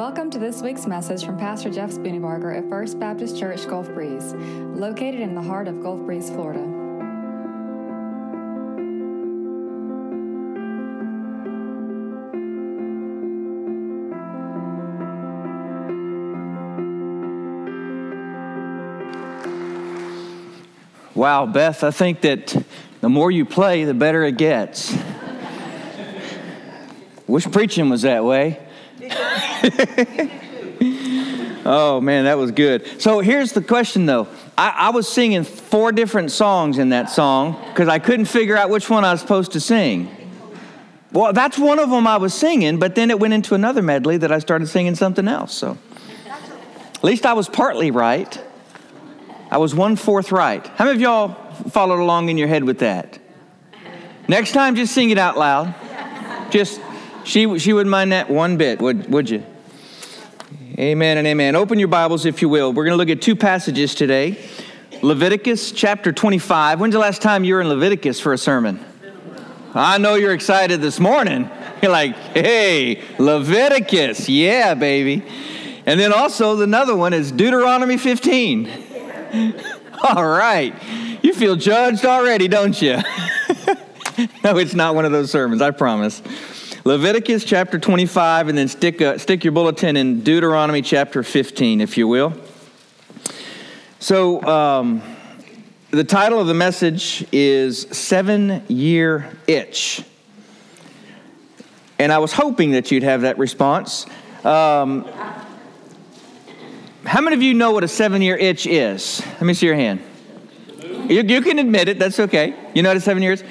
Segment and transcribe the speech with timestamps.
[0.00, 4.32] Welcome to this week's message from Pastor Jeff Spooneybarger at First Baptist Church Gulf Breeze,
[4.32, 6.62] located in the heart of Gulf Breeze, Florida.
[21.14, 22.56] Wow, Beth, I think that
[23.02, 24.96] the more you play, the better it gets.
[27.26, 28.69] Wish preaching was that way.
[31.64, 33.00] oh, man, that was good.
[33.00, 34.28] So here's the question, though.
[34.56, 38.70] I, I was singing four different songs in that song because I couldn't figure out
[38.70, 40.16] which one I was supposed to sing.
[41.12, 44.16] Well, that's one of them I was singing, but then it went into another medley
[44.18, 45.52] that I started singing something else.
[45.52, 45.76] So
[46.94, 48.40] at least I was partly right.
[49.50, 50.64] I was one fourth right.
[50.64, 51.34] How many of y'all
[51.70, 53.18] followed along in your head with that?
[54.28, 55.74] Next time, just sing it out loud.
[56.52, 56.80] Just,
[57.24, 59.44] she, she wouldn't mind that one bit, would, would you?
[60.80, 61.56] Amen and amen.
[61.56, 62.72] Open your Bibles, if you will.
[62.72, 64.38] We're going to look at two passages today
[65.02, 66.80] Leviticus chapter 25.
[66.80, 68.82] When's the last time you were in Leviticus for a sermon?
[69.74, 71.50] I know you're excited this morning.
[71.82, 74.26] You're like, hey, Leviticus.
[74.30, 75.22] Yeah, baby.
[75.84, 78.70] And then also, another one is Deuteronomy 15.
[80.02, 80.74] All right.
[81.22, 82.96] You feel judged already, don't you?
[84.44, 86.22] no, it's not one of those sermons, I promise.
[86.84, 91.98] Leviticus chapter 25, and then stick, uh, stick your bulletin in Deuteronomy chapter 15, if
[91.98, 92.32] you will.
[93.98, 95.02] So, um,
[95.90, 100.02] the title of the message is Seven Year Itch.
[101.98, 104.06] And I was hoping that you'd have that response.
[104.42, 105.04] Um,
[107.04, 109.20] how many of you know what a seven year itch is?
[109.32, 110.00] Let me see your hand.
[111.10, 112.54] You, you can admit it, that's okay.
[112.72, 113.42] You know what a seven years?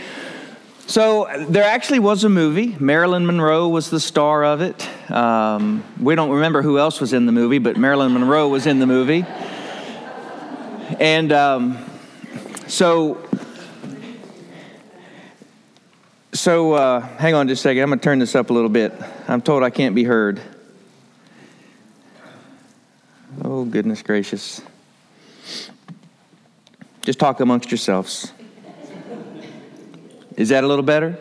[0.89, 2.75] So there actually was a movie.
[2.79, 4.89] Marilyn Monroe was the star of it.
[5.11, 8.79] Um, we don't remember who else was in the movie, but Marilyn Monroe was in
[8.79, 9.23] the movie.
[10.99, 11.77] And um,
[12.65, 13.23] so,
[16.33, 17.83] so uh, hang on just a second.
[17.83, 18.91] I'm going to turn this up a little bit.
[19.27, 20.41] I'm told I can't be heard.
[23.43, 24.59] Oh, goodness gracious.
[27.03, 28.33] Just talk amongst yourselves.
[30.39, 31.17] Is that a little better?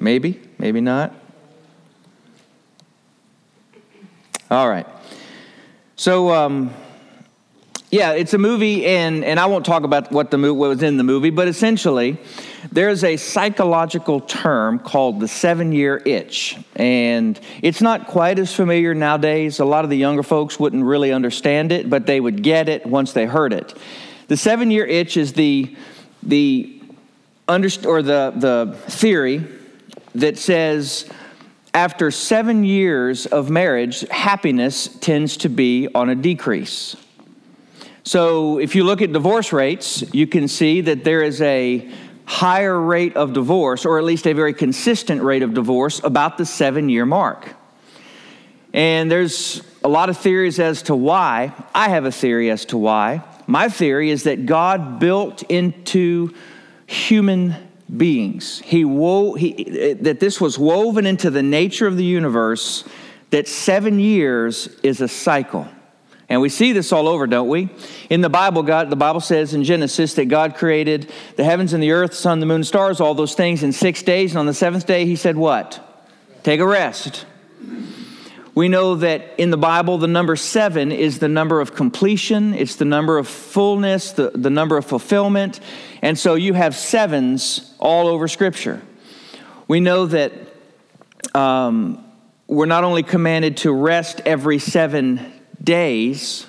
[0.00, 1.14] Maybe, maybe not.
[4.50, 4.86] All right.
[5.94, 6.72] So, um,
[7.90, 10.96] yeah, it's a movie, and, and I won't talk about what the what was in
[10.96, 12.16] the movie, but essentially,
[12.72, 16.56] there's a psychological term called the seven year itch.
[16.76, 19.60] And it's not quite as familiar nowadays.
[19.60, 22.86] A lot of the younger folks wouldn't really understand it, but they would get it
[22.86, 23.76] once they heard it.
[24.28, 25.76] The seven year itch is the,
[26.22, 26.80] the,
[27.48, 29.44] underst- or the, the theory
[30.14, 31.08] that says
[31.72, 36.96] after seven years of marriage, happiness tends to be on a decrease.
[38.04, 41.90] So, if you look at divorce rates, you can see that there is a
[42.26, 46.46] higher rate of divorce, or at least a very consistent rate of divorce, about the
[46.46, 47.54] seven year mark.
[48.72, 51.52] And there's a lot of theories as to why.
[51.74, 53.22] I have a theory as to why.
[53.46, 56.34] My theory is that God built into
[56.86, 57.56] human
[57.94, 62.84] beings, he, wo- he that this was woven into the nature of the universe,
[63.30, 65.68] that seven years is a cycle.
[66.28, 67.68] And we see this all over, don't we?
[68.08, 71.82] In the Bible, God, the Bible says in Genesis that God created the heavens and
[71.82, 74.32] the earth, sun, the moon, stars, all those things in six days.
[74.32, 75.80] And on the seventh day, he said, What?
[76.42, 77.26] Take a rest.
[78.54, 82.76] We know that in the Bible, the number seven is the number of completion, it's
[82.76, 85.58] the number of fullness, the, the number of fulfillment.
[86.02, 88.80] And so you have sevens all over Scripture.
[89.66, 90.32] We know that
[91.34, 92.04] um,
[92.46, 95.32] we're not only commanded to rest every seven
[95.62, 96.46] days,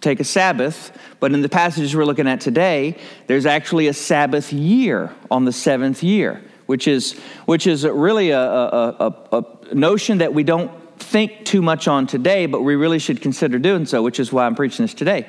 [0.00, 2.98] take a Sabbath, but in the passages we're looking at today,
[3.28, 7.12] there's actually a Sabbath year on the seventh year, which is,
[7.46, 12.06] which is really a, a, a, a notion that we don't think too much on
[12.06, 15.28] today, but we really should consider doing so, which is why I'm preaching this today.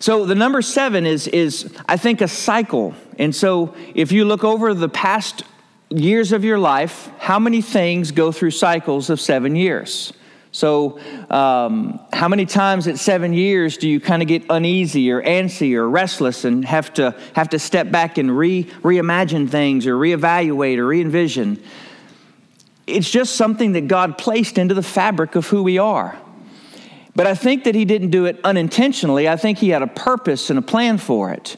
[0.00, 2.94] So the number seven is, is I think, a cycle.
[3.18, 5.42] And so if you look over the past
[5.90, 10.12] years of your life, how many things go through cycles of seven years?
[10.52, 10.98] So,
[11.30, 15.74] um, how many times at seven years do you kind of get uneasy or antsy
[15.74, 20.78] or restless and have to have to step back and re reimagine things or reevaluate
[20.78, 21.62] or re envision?
[22.90, 26.16] It's just something that God placed into the fabric of who we are.
[27.14, 29.28] But I think that He didn't do it unintentionally.
[29.28, 31.56] I think He had a purpose and a plan for it.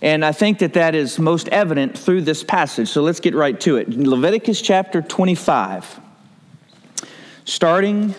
[0.00, 2.88] And I think that that is most evident through this passage.
[2.88, 3.88] So let's get right to it.
[3.88, 6.00] Leviticus chapter 25,
[7.44, 8.14] starting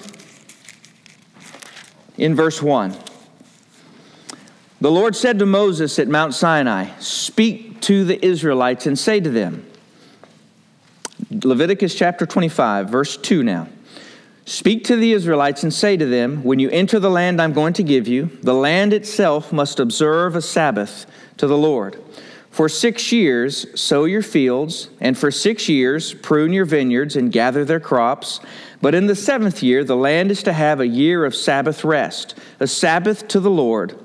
[2.17, 2.95] in verse 1.
[4.79, 9.29] The Lord said to Moses at Mount Sinai, Speak to the Israelites and say to
[9.29, 9.65] them,
[11.31, 13.67] Leviticus chapter 25, verse 2 now.
[14.45, 17.73] Speak to the Israelites and say to them, When you enter the land I'm going
[17.73, 21.05] to give you, the land itself must observe a Sabbath
[21.37, 22.01] to the Lord.
[22.51, 27.65] For six years sow your fields, and for six years prune your vineyards and gather
[27.65, 28.41] their crops.
[28.83, 32.35] But in the seventh year, the land is to have a year of Sabbath rest,
[32.59, 33.97] a Sabbath to the Lord.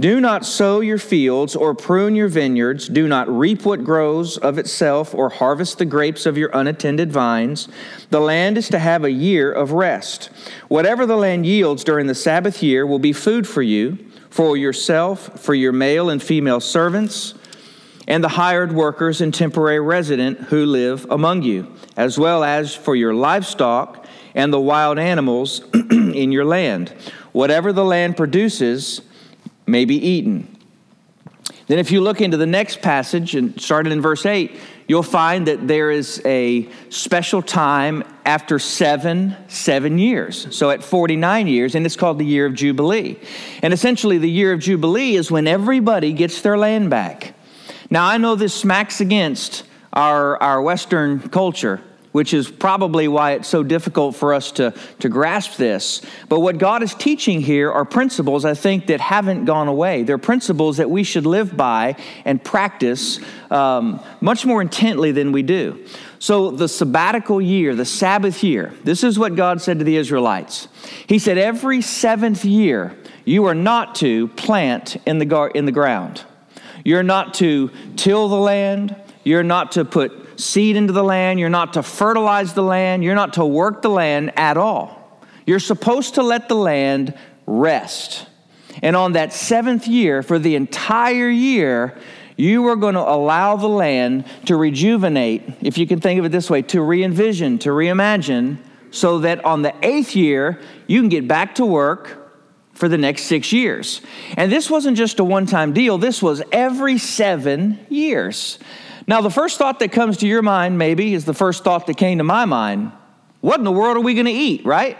[0.00, 2.88] Do not sow your fields or prune your vineyards.
[2.88, 7.68] Do not reap what grows of itself or harvest the grapes of your unattended vines.
[8.08, 10.30] The land is to have a year of rest.
[10.68, 13.98] Whatever the land yields during the Sabbath year will be food for you,
[14.30, 17.34] for yourself, for your male and female servants
[18.08, 22.94] and the hired workers and temporary resident who live among you, as well as for
[22.94, 26.90] your livestock and the wild animals in your land.
[27.32, 29.02] Whatever the land produces
[29.66, 30.48] may be eaten.
[31.68, 34.58] Then, if you look into the next passage and started in verse 8,
[34.88, 40.54] you'll find that there is a special time after seven, seven years.
[40.54, 43.18] So at 49 years, and it's called the year of Jubilee.
[43.62, 47.34] And essentially, the year of Jubilee is when everybody gets their land back.
[47.92, 51.78] Now, I know this smacks against our, our Western culture
[52.12, 56.02] which is probably why it's so difficult for us to, to grasp this.
[56.28, 60.02] But what God is teaching here are principles, I think, that haven't gone away.
[60.02, 61.96] They're principles that we should live by
[62.26, 63.18] and practice
[63.50, 65.86] um, much more intently than we do.
[66.18, 70.68] So, the sabbatical year, the Sabbath year, this is what God said to the Israelites.
[71.06, 75.72] He said, Every seventh year, you are not to plant in the, gar- in the
[75.72, 76.26] ground.
[76.84, 78.96] You're not to till the land.
[79.24, 83.14] You're not to put seed into the land, you're not to fertilize the land, you're
[83.14, 85.20] not to work the land at all.
[85.46, 88.26] You're supposed to let the land rest.
[88.82, 91.96] And on that seventh year, for the entire year,
[92.36, 96.30] you are going to allow the land to rejuvenate, if you can think of it
[96.30, 98.58] this way, to re envision, to reimagine,
[98.90, 102.21] so that on the eighth year, you can get back to work
[102.82, 104.00] for the next six years.
[104.36, 108.58] And this wasn't just a one time deal, this was every seven years.
[109.06, 111.96] Now, the first thought that comes to your mind, maybe, is the first thought that
[111.96, 112.90] came to my mind.
[113.40, 114.98] What in the world are we going to eat, right?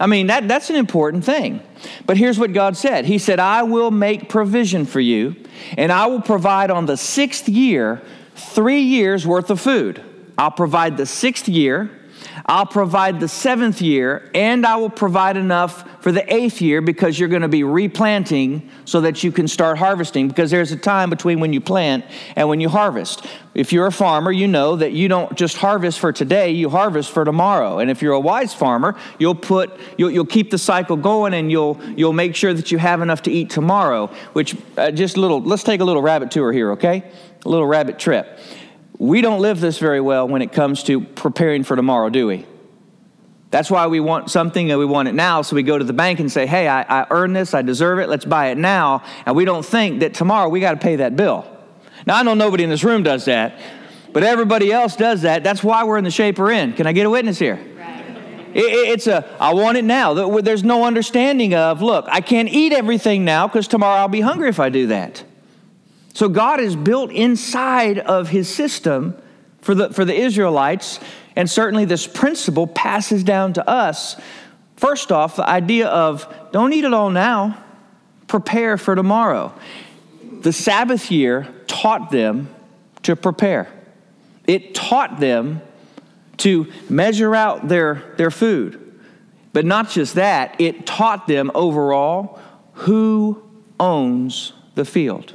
[0.00, 1.60] I mean, that, that's an important thing.
[2.06, 5.36] But here's what God said He said, I will make provision for you,
[5.76, 8.00] and I will provide on the sixth year
[8.36, 10.02] three years worth of food.
[10.38, 11.90] I'll provide the sixth year,
[12.50, 17.18] I'll provide the seventh year, and I will provide enough for the eighth year because
[17.18, 21.10] you're going to be replanting so that you can start harvesting because there's a time
[21.10, 22.06] between when you plant
[22.36, 23.26] and when you harvest.
[23.54, 27.10] If you're a farmer, you know that you don't just harvest for today, you harvest
[27.10, 27.80] for tomorrow.
[27.80, 31.50] And if you're a wise farmer, you'll put you'll, you'll keep the cycle going and
[31.50, 35.42] you'll you'll make sure that you have enough to eat tomorrow, which uh, just little
[35.42, 37.04] let's take a little rabbit tour here, okay?
[37.44, 38.38] A little rabbit trip.
[38.98, 42.46] We don't live this very well when it comes to preparing for tomorrow, do we?
[43.50, 45.42] That's why we want something and we want it now.
[45.42, 47.98] So we go to the bank and say, hey, I, I earned this, I deserve
[48.00, 49.02] it, let's buy it now.
[49.24, 51.46] And we don't think that tomorrow we got to pay that bill.
[52.06, 53.58] Now, I know nobody in this room does that,
[54.12, 55.44] but everybody else does that.
[55.44, 56.74] That's why we're in the shape we're in.
[56.74, 57.58] Can I get a witness here?
[58.54, 60.40] It, it's a, I want it now.
[60.40, 64.48] There's no understanding of, look, I can't eat everything now because tomorrow I'll be hungry
[64.48, 65.24] if I do that.
[66.14, 69.16] So God is built inside of his system
[69.60, 71.00] for the, for the Israelites,
[71.36, 74.20] and certainly this principle passes down to us.
[74.76, 77.62] First off, the idea of don't eat it all now,
[78.26, 79.52] prepare for tomorrow.
[80.40, 82.48] The Sabbath year taught them
[83.02, 83.68] to prepare,
[84.46, 85.62] it taught them
[86.38, 88.84] to measure out their, their food.
[89.52, 92.38] But not just that, it taught them overall
[92.74, 93.42] who
[93.80, 95.34] owns the field.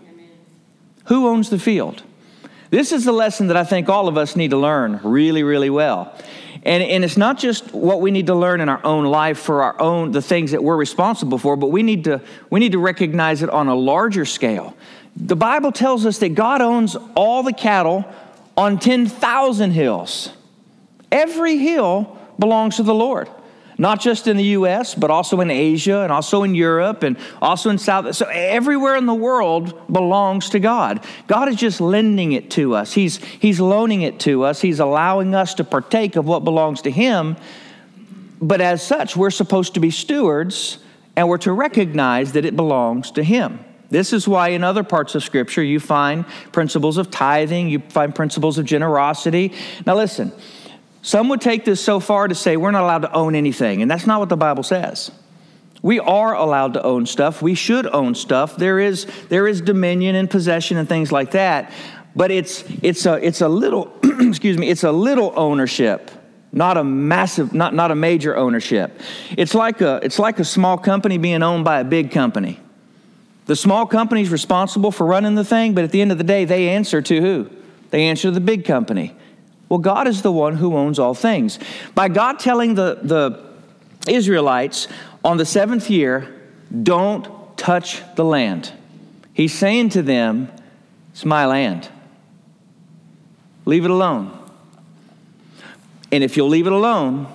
[1.05, 2.03] Who owns the field?
[2.69, 5.69] This is the lesson that I think all of us need to learn really, really
[5.69, 6.17] well.
[6.63, 9.63] And, and it's not just what we need to learn in our own life for
[9.63, 12.79] our own, the things that we're responsible for, but we need to, we need to
[12.79, 14.75] recognize it on a larger scale.
[15.15, 18.05] The Bible tells us that God owns all the cattle
[18.55, 20.29] on 10,000 hills.
[21.11, 23.29] Every hill belongs to the Lord
[23.77, 27.69] not just in the US, but also in Asia and also in Europe and also
[27.69, 28.15] in South.
[28.15, 31.05] So everywhere in the world belongs to God.
[31.27, 35.35] God is just lending it to us, He's, he's loaning it to us, He's allowing
[35.35, 37.37] us to partake of what belongs to Him.
[38.41, 40.79] But as such, we're supposed to be stewards
[41.15, 43.63] and we're to recognize that it belongs to Him.
[43.89, 48.13] This is why in other parts of Scripture you find principles of tithing, you find
[48.13, 49.53] principles of generosity.
[49.85, 50.31] Now, listen.
[51.03, 53.91] Some would take this so far to say we're not allowed to own anything, and
[53.91, 55.11] that's not what the Bible says.
[55.81, 57.41] We are allowed to own stuff.
[57.41, 58.55] We should own stuff.
[58.55, 61.73] There is, there is dominion and possession and things like that.
[62.15, 66.09] But it's, it's, a, it's a little, excuse me, it's a little ownership,
[66.53, 68.97] not a massive, not, not a major ownership.
[69.37, 72.61] It's like a, it's like a small company being owned by a big company.
[73.47, 76.45] The small company's responsible for running the thing, but at the end of the day,
[76.45, 77.49] they answer to who?
[77.89, 79.17] They answer to the big company.
[79.73, 81.57] Well, God is the one who owns all things.
[81.95, 83.43] By God telling the, the
[84.07, 84.87] Israelites
[85.23, 86.31] on the seventh year,
[86.83, 88.71] don't touch the land,
[89.33, 90.51] He's saying to them,
[91.13, 91.89] It's my land.
[93.65, 94.37] Leave it alone.
[96.11, 97.25] And if you'll leave it alone,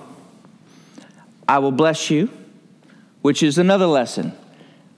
[1.45, 2.29] I will bless you,
[3.21, 4.31] which is another lesson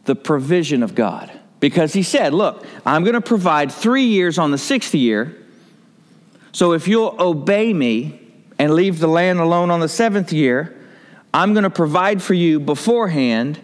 [0.06, 1.32] the provision of God.
[1.60, 5.41] Because he said, Look, I'm going to provide three years on the sixth year.
[6.51, 8.20] So if you'll obey me
[8.60, 10.77] and leave the land alone on the seventh year,
[11.34, 13.60] I'm going to provide for you beforehand.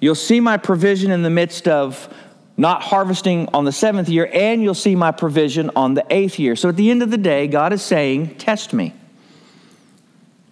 [0.00, 2.12] You'll see my provision in the midst of
[2.56, 6.56] not harvesting on the seventh year, and you'll see my provision on the eighth year.
[6.56, 8.92] So at the end of the day, God is saying, Test me,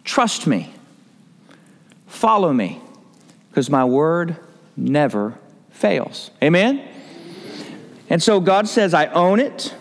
[0.04, 0.72] trust me,
[2.06, 2.80] follow me,
[3.50, 4.36] because my word
[4.76, 5.38] never
[5.70, 6.30] fails.
[6.42, 6.86] Amen?
[8.08, 9.74] And so God says, I own it.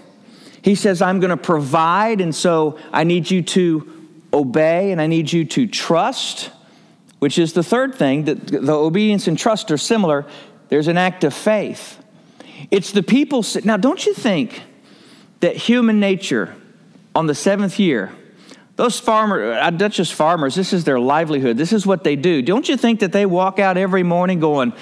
[0.67, 3.89] He says, I'm going to provide, and so I need you to
[4.33, 6.51] obey and I need you to trust,
[7.19, 10.25] which is the third thing that the obedience and trust are similar.
[10.67, 12.03] There's an act of faith.
[12.69, 13.45] It's the people.
[13.63, 14.61] Now, don't you think
[15.39, 16.53] that human nature
[17.15, 18.11] on the seventh year,
[18.75, 21.55] those farmers, uh, not just farmers, this is their livelihood.
[21.55, 22.41] This is what they do.
[22.41, 24.73] Don't you think that they walk out every morning going,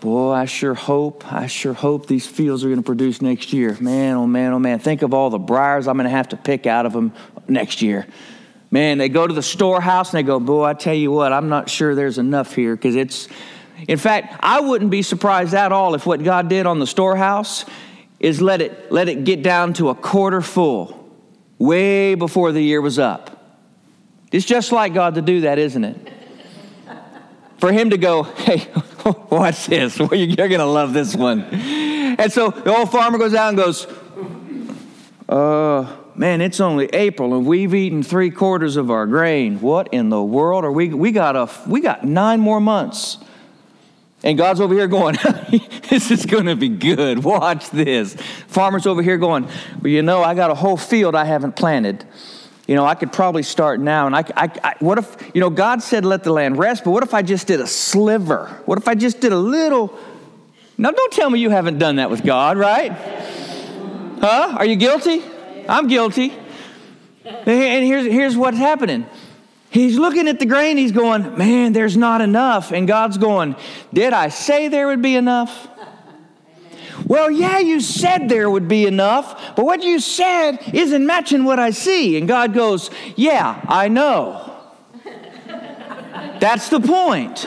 [0.00, 3.76] Boy, I sure hope, I sure hope these fields are going to produce next year.
[3.80, 4.78] Man, oh man, oh man.
[4.78, 7.12] Think of all the briars I'm going to have to pick out of them
[7.48, 8.06] next year.
[8.70, 11.50] Man, they go to the storehouse and they go, Boy, I tell you what, I'm
[11.50, 13.28] not sure there's enough here because it's,
[13.88, 17.66] in fact, I wouldn't be surprised at all if what God did on the storehouse
[18.20, 20.96] is let it, let it get down to a quarter full
[21.58, 23.36] way before the year was up.
[24.32, 26.12] It's just like God to do that, isn't it?
[27.58, 28.66] For Him to go, hey,
[29.30, 29.98] watch this.
[30.12, 31.42] You're going to love this one.
[31.42, 33.86] And so the old farmer goes out and goes,
[35.28, 39.60] uh, man, it's only April and we've eaten three quarters of our grain.
[39.60, 40.88] What in the world are we?
[40.88, 43.18] We got a, we got nine more months.
[44.22, 45.16] And God's over here going,
[45.88, 47.24] this is going to be good.
[47.24, 48.14] Watch this.
[48.48, 49.44] Farmer's over here going,
[49.80, 52.04] well, you know, I got a whole field I haven't planted.
[52.70, 54.06] You know, I could probably start now.
[54.06, 56.92] And I, I, I, what if, you know, God said let the land rest, but
[56.92, 58.46] what if I just did a sliver?
[58.64, 59.98] What if I just did a little?
[60.78, 62.92] Now, don't tell me you haven't done that with God, right?
[64.20, 64.54] Huh?
[64.56, 65.20] Are you guilty?
[65.68, 66.32] I'm guilty.
[67.24, 69.04] And here's, here's what's happening
[69.70, 72.70] He's looking at the grain, he's going, Man, there's not enough.
[72.70, 73.56] And God's going,
[73.92, 75.66] Did I say there would be enough?
[77.06, 81.58] Well, yeah, you said there would be enough, but what you said isn't matching what
[81.58, 82.16] I see.
[82.16, 84.56] And God goes, Yeah, I know.
[86.40, 87.46] That's the point.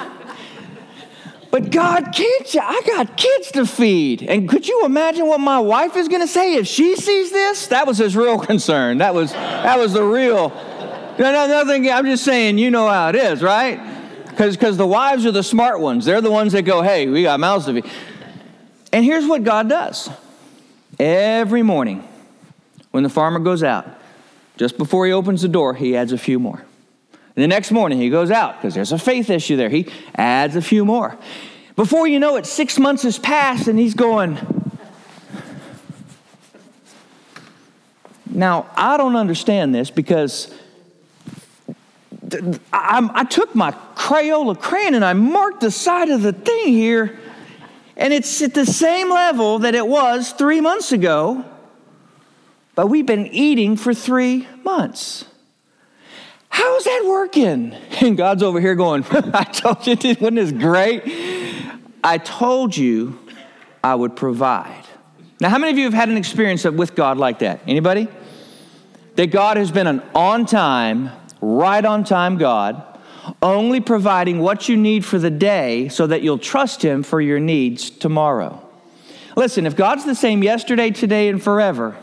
[1.51, 2.61] But God, can't you?
[2.63, 4.23] I got kids to feed.
[4.23, 7.67] And could you imagine what my wife is going to say if she sees this?
[7.67, 8.97] That was his real concern.
[8.97, 10.51] That was, that was the real
[11.19, 11.89] no, no, nothing.
[11.91, 13.79] I'm just saying, you know how it is, right?
[14.29, 16.05] Because the wives are the smart ones.
[16.05, 17.91] They're the ones that go, hey, we got mouths to feed.
[18.93, 20.09] And here's what God does
[20.99, 22.07] every morning
[22.91, 23.87] when the farmer goes out,
[24.55, 26.63] just before he opens the door, he adds a few more.
[27.35, 29.69] And the next morning, he goes out because there's a faith issue there.
[29.69, 31.17] He adds a few more.
[31.75, 34.37] Before you know it, six months has passed, and he's going,
[38.33, 40.53] Now, I don't understand this because
[42.71, 47.19] I, I took my Crayola crayon and I marked the side of the thing here,
[47.95, 51.45] and it's at the same level that it was three months ago,
[52.75, 55.25] but we've been eating for three months.
[56.49, 57.75] How's that working?
[58.01, 61.03] And God's over here going, I told you, this wasn't this great?
[62.03, 63.17] I told you
[63.83, 64.83] I would provide.
[65.39, 67.61] Now, how many of you have had an experience with God like that?
[67.65, 68.07] Anybody?
[69.15, 72.92] That God has been an on time, right on time God,
[73.41, 77.39] only providing what you need for the day so that you'll trust Him for your
[77.39, 78.59] needs tomorrow.
[79.35, 81.95] Listen, if God's the same yesterday, today, and forever,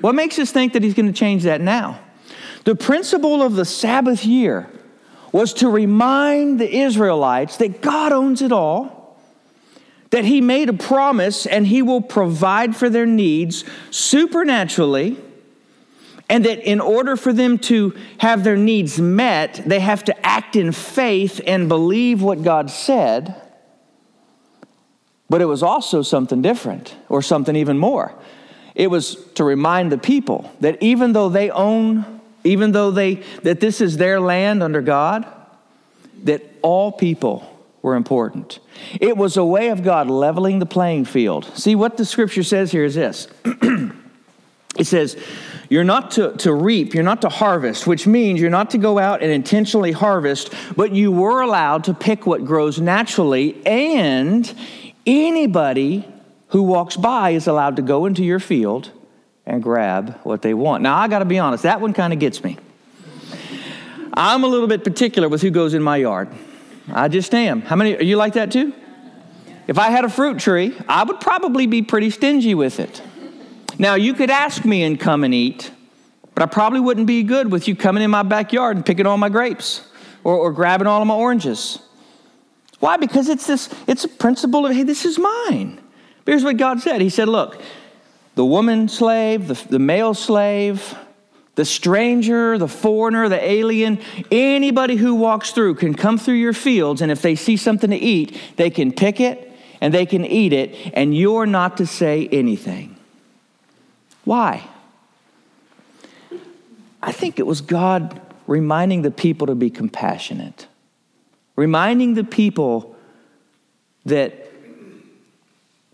[0.00, 2.00] what makes us think that He's going to change that now?
[2.64, 4.68] The principle of the Sabbath year
[5.32, 9.18] was to remind the Israelites that God owns it all,
[10.10, 15.16] that He made a promise and He will provide for their needs supernaturally
[16.30, 20.54] And that in order for them to have their needs met, they have to act
[20.54, 23.34] in faith and believe what God said.
[25.28, 28.14] But it was also something different, or something even more.
[28.76, 33.58] It was to remind the people that even though they own, even though they, that
[33.58, 35.26] this is their land under God,
[36.22, 37.44] that all people
[37.82, 38.60] were important.
[39.00, 41.44] It was a way of God leveling the playing field.
[41.56, 45.16] See, what the scripture says here is this it says,
[45.70, 48.98] you're not to, to reap, you're not to harvest, which means you're not to go
[48.98, 54.52] out and intentionally harvest, but you were allowed to pick what grows naturally, and
[55.06, 56.06] anybody
[56.48, 58.90] who walks by is allowed to go into your field
[59.46, 60.82] and grab what they want.
[60.82, 62.58] Now, I got to be honest, that one kind of gets me.
[64.12, 66.28] I'm a little bit particular with who goes in my yard.
[66.92, 67.60] I just am.
[67.60, 68.74] How many are you like that too?
[69.68, 73.00] If I had a fruit tree, I would probably be pretty stingy with it.
[73.80, 75.70] Now, you could ask me and come and eat,
[76.34, 79.16] but I probably wouldn't be good with you coming in my backyard and picking all
[79.16, 79.88] my grapes
[80.22, 81.78] or, or grabbing all of my oranges.
[82.80, 82.98] Why?
[82.98, 85.80] Because it's this, it's a principle of, hey, this is mine.
[86.26, 87.58] But here's what God said He said, look,
[88.34, 90.94] the woman slave, the, the male slave,
[91.54, 93.98] the stranger, the foreigner, the alien,
[94.30, 97.96] anybody who walks through can come through your fields, and if they see something to
[97.96, 102.28] eat, they can pick it and they can eat it, and you're not to say
[102.30, 102.98] anything.
[104.30, 104.62] Why?
[107.02, 110.68] I think it was God reminding the people to be compassionate,
[111.56, 112.94] reminding the people
[114.04, 114.52] that,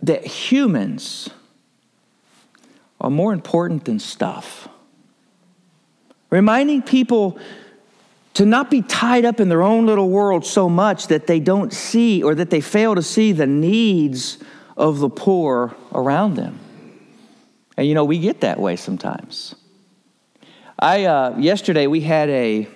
[0.03, 1.31] that humans
[3.01, 4.69] are more important than stuff.
[6.29, 7.39] Reminding people
[8.35, 11.73] to not be tied up in their own little world so much that they don't
[11.73, 14.37] see or that they fail to see the needs
[14.77, 16.59] of the poor around them.
[17.77, 19.55] And you know, we get that way sometimes.
[20.79, 22.69] I uh, yesterday we had a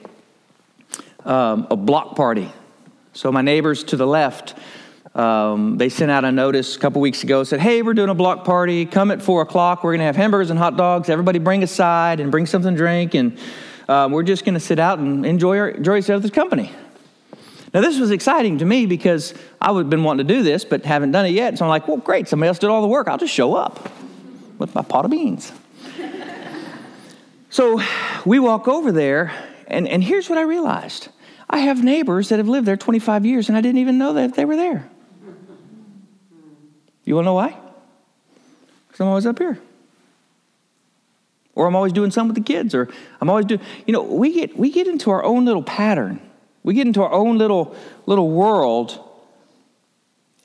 [1.25, 2.51] um, a block party.
[3.13, 4.55] So my neighbors to the left,
[5.15, 7.45] um, they sent out a notice a couple weeks ago.
[7.45, 8.87] Said, "Hey, we're doing a block party.
[8.87, 9.85] Come at four o'clock.
[9.85, 11.09] We're going to have hamburgers and hot dogs.
[11.09, 13.39] Everybody bring a side and bring something to drink, and
[13.89, 16.73] um, we're just going to sit out and enjoy our, enjoy each other's company."
[17.73, 20.65] Now, this was exciting to me because I would have been wanting to do this,
[20.65, 21.57] but haven't done it yet.
[21.57, 23.07] So I'm like, well, great, somebody else did all the work.
[23.07, 23.89] I'll just show up
[24.61, 25.53] with my pot of beans.
[27.51, 27.81] so
[28.25, 29.33] we walk over there,
[29.67, 31.09] and, and here's what I realized
[31.49, 34.35] I have neighbors that have lived there 25 years, and I didn't even know that
[34.35, 34.89] they were there.
[37.05, 37.57] You want to know why?
[38.87, 39.59] Because I'm always up here.
[41.57, 42.89] Or I'm always doing something with the kids, or
[43.21, 46.21] I'm always doing, you know, we get, we get into our own little pattern.
[46.63, 47.75] We get into our own little,
[48.07, 49.11] little world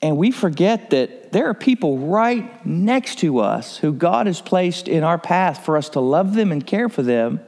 [0.05, 4.87] and we forget that there are people right next to us who God has placed
[4.87, 7.41] in our path for us to love them and care for them.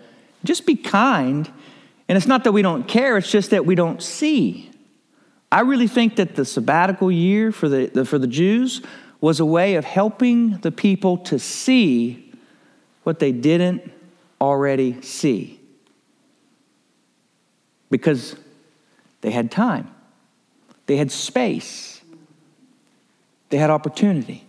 [0.43, 1.49] Just be kind.
[2.09, 4.69] And it's not that we don't care, it's just that we don't see.
[5.49, 8.81] I really think that the sabbatical year for the, the, for the Jews
[9.21, 12.33] was a way of helping the people to see
[13.03, 13.89] what they didn't
[14.41, 15.61] already see.
[17.89, 18.35] Because
[19.21, 19.89] they had time,
[20.87, 21.96] they had space
[23.49, 24.45] they had opportunity.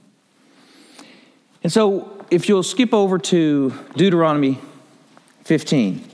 [1.62, 4.58] And so, if you'll skip over to Deuteronomy
[5.44, 6.04] 15,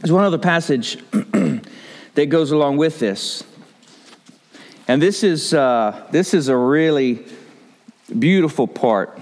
[0.00, 0.96] there's one other passage
[2.14, 3.44] that goes along with this.
[4.88, 7.24] And this is, uh, this is a really
[8.18, 9.20] beautiful part.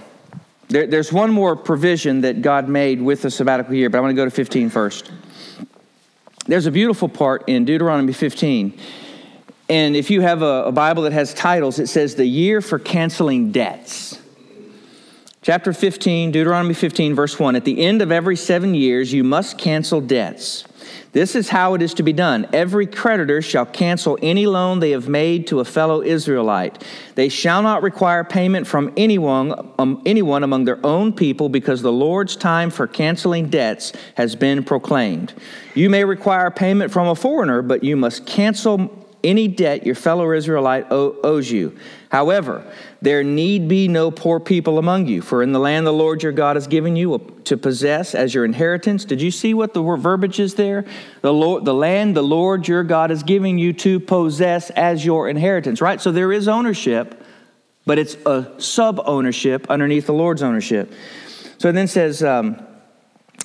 [0.69, 4.11] There, there's one more provision that God made with the sabbatical year, but I want
[4.11, 5.11] to go to 15 first.
[6.47, 8.79] There's a beautiful part in Deuteronomy 15
[9.71, 12.77] and if you have a, a Bible that has titles, it says the year for
[12.77, 14.19] canceling debts.
[15.41, 17.55] Chapter 15, Deuteronomy 15, verse 1.
[17.55, 20.65] At the end of every seven years, you must cancel debts.
[21.13, 22.49] This is how it is to be done.
[22.51, 26.85] Every creditor shall cancel any loan they have made to a fellow Israelite.
[27.15, 31.93] They shall not require payment from anyone, um, anyone among their own people because the
[31.93, 35.33] Lord's time for canceling debts has been proclaimed.
[35.75, 40.31] You may require payment from a foreigner, but you must cancel any debt your fellow
[40.31, 41.77] Israelite owes you.
[42.09, 42.69] However,
[43.01, 46.31] there need be no poor people among you, for in the land the Lord your
[46.31, 49.05] God has given you to possess as your inheritance.
[49.05, 50.85] Did you see what the verbiage is there?
[51.21, 55.29] The, Lord, the land the Lord your God is giving you to possess as your
[55.29, 56.01] inheritance, right?
[56.01, 57.23] So there is ownership,
[57.85, 60.91] but it's a sub ownership underneath the Lord's ownership.
[61.57, 62.65] So it then says, um,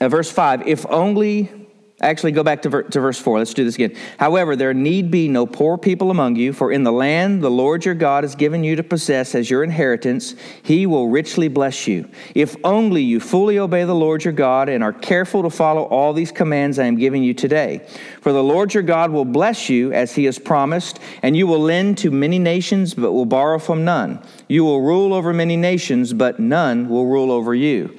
[0.01, 1.66] uh, verse 5 if only
[2.03, 3.39] Actually, go back to, ver- to verse 4.
[3.39, 3.97] Let's do this again.
[4.19, 7.87] However, there need be no poor people among you, for in the land the Lord
[7.87, 12.07] your God has given you to possess as your inheritance, he will richly bless you.
[12.35, 16.13] If only you fully obey the Lord your God and are careful to follow all
[16.13, 17.87] these commands I am giving you today.
[18.21, 21.61] For the Lord your God will bless you as he has promised, and you will
[21.61, 24.23] lend to many nations, but will borrow from none.
[24.49, 27.99] You will rule over many nations, but none will rule over you.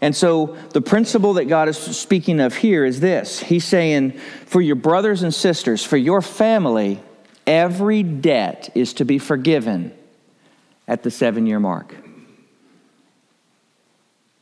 [0.00, 4.12] And so the principle that God is speaking of here is this He's saying,
[4.46, 7.02] for your brothers and sisters, for your family,
[7.46, 9.92] every debt is to be forgiven
[10.88, 11.94] at the seven year mark.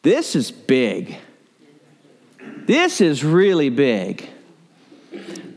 [0.02, 1.16] This is big.
[2.40, 4.28] This is really big.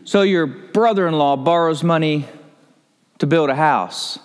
[0.04, 2.28] So your brother in law borrows money
[3.20, 4.18] to build a house.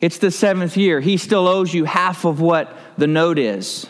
[0.00, 1.00] It's the seventh year.
[1.00, 3.86] He still owes you half of what the note is.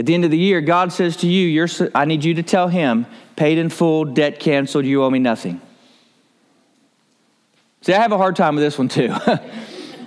[0.00, 2.68] At the end of the year, God says to you, I need you to tell
[2.68, 3.04] him,
[3.36, 5.60] paid in full, debt canceled, you owe me nothing.
[7.82, 9.14] See, I have a hard time with this one too.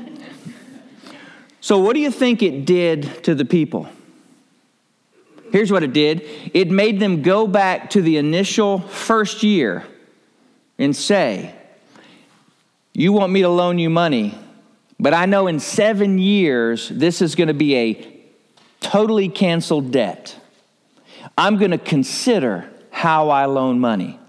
[1.62, 3.88] so, what do you think it did to the people?
[5.52, 9.86] Here's what it did it made them go back to the initial first year
[10.80, 11.54] and say,
[12.96, 14.36] You want me to loan you money,
[15.00, 18.13] but I know in seven years this is going to be a
[18.84, 20.36] totally canceled debt.
[21.38, 24.20] I'm going to consider how I loan money.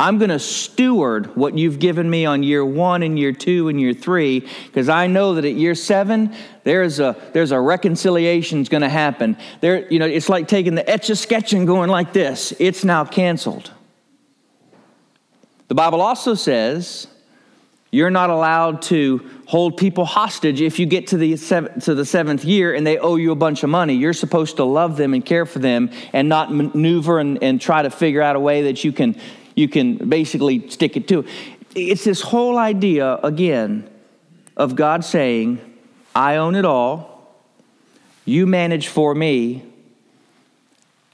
[0.00, 3.80] I'm going to steward what you've given me on year one and year two and
[3.80, 8.82] year three because I know that at year seven there's a there's a reconciliation going
[8.82, 9.36] to happen.
[9.60, 12.52] There, you know, it's like taking the etch a sketch and going like this.
[12.60, 13.72] It's now canceled.
[15.66, 17.08] The Bible also says
[17.90, 22.04] you're not allowed to hold people hostage if you get to the, seven, to the
[22.04, 23.94] seventh year and they owe you a bunch of money.
[23.94, 27.82] You're supposed to love them and care for them and not maneuver and, and try
[27.82, 29.16] to figure out a way that you can,
[29.54, 31.24] you can basically stick it to.
[31.74, 33.88] It's this whole idea, again,
[34.56, 35.60] of God saying,
[36.14, 37.32] I own it all,
[38.24, 39.64] you manage for me,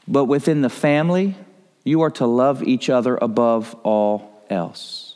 [0.09, 1.37] but within the family,
[1.85, 5.14] you are to love each other above all else.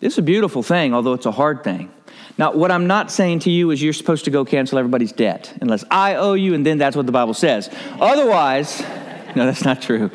[0.00, 1.90] This is a beautiful thing, although it's a hard thing.
[2.38, 5.52] Now, what I'm not saying to you is you're supposed to go cancel everybody's debt
[5.60, 7.68] unless I owe you, and then that's what the Bible says.
[8.00, 8.80] Otherwise,
[9.36, 10.10] no, that's not true.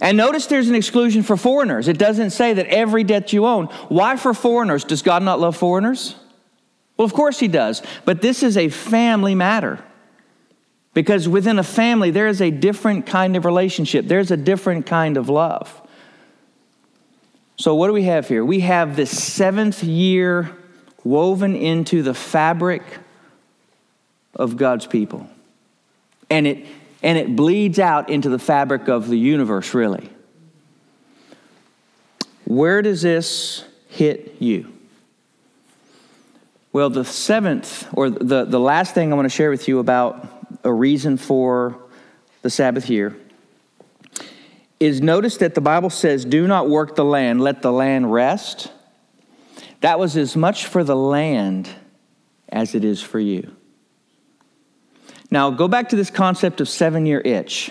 [0.00, 1.86] And notice there's an exclusion for foreigners.
[1.86, 3.66] It doesn't say that every debt you own.
[3.88, 4.82] Why for foreigners?
[4.82, 6.16] Does God not love foreigners?
[6.96, 7.82] Well, of course He does.
[8.04, 9.84] But this is a family matter.
[10.94, 15.16] Because within a family, there is a different kind of relationship, there's a different kind
[15.16, 15.80] of love.
[17.60, 18.42] So, what do we have here?
[18.42, 20.50] We have this seventh year
[21.04, 22.82] woven into the fabric
[24.34, 25.28] of God's people.
[26.30, 26.66] And it,
[27.02, 30.08] and it bleeds out into the fabric of the universe, really.
[32.46, 34.72] Where does this hit you?
[36.72, 40.26] Well, the seventh, or the, the last thing I want to share with you about
[40.64, 41.76] a reason for
[42.40, 43.14] the Sabbath year
[44.80, 48.72] is notice that the Bible says, Do not work the land, let the land rest.
[49.82, 51.68] That was as much for the land
[52.48, 53.54] as it is for you.
[55.30, 57.70] Now, go back to this concept of seven year itch.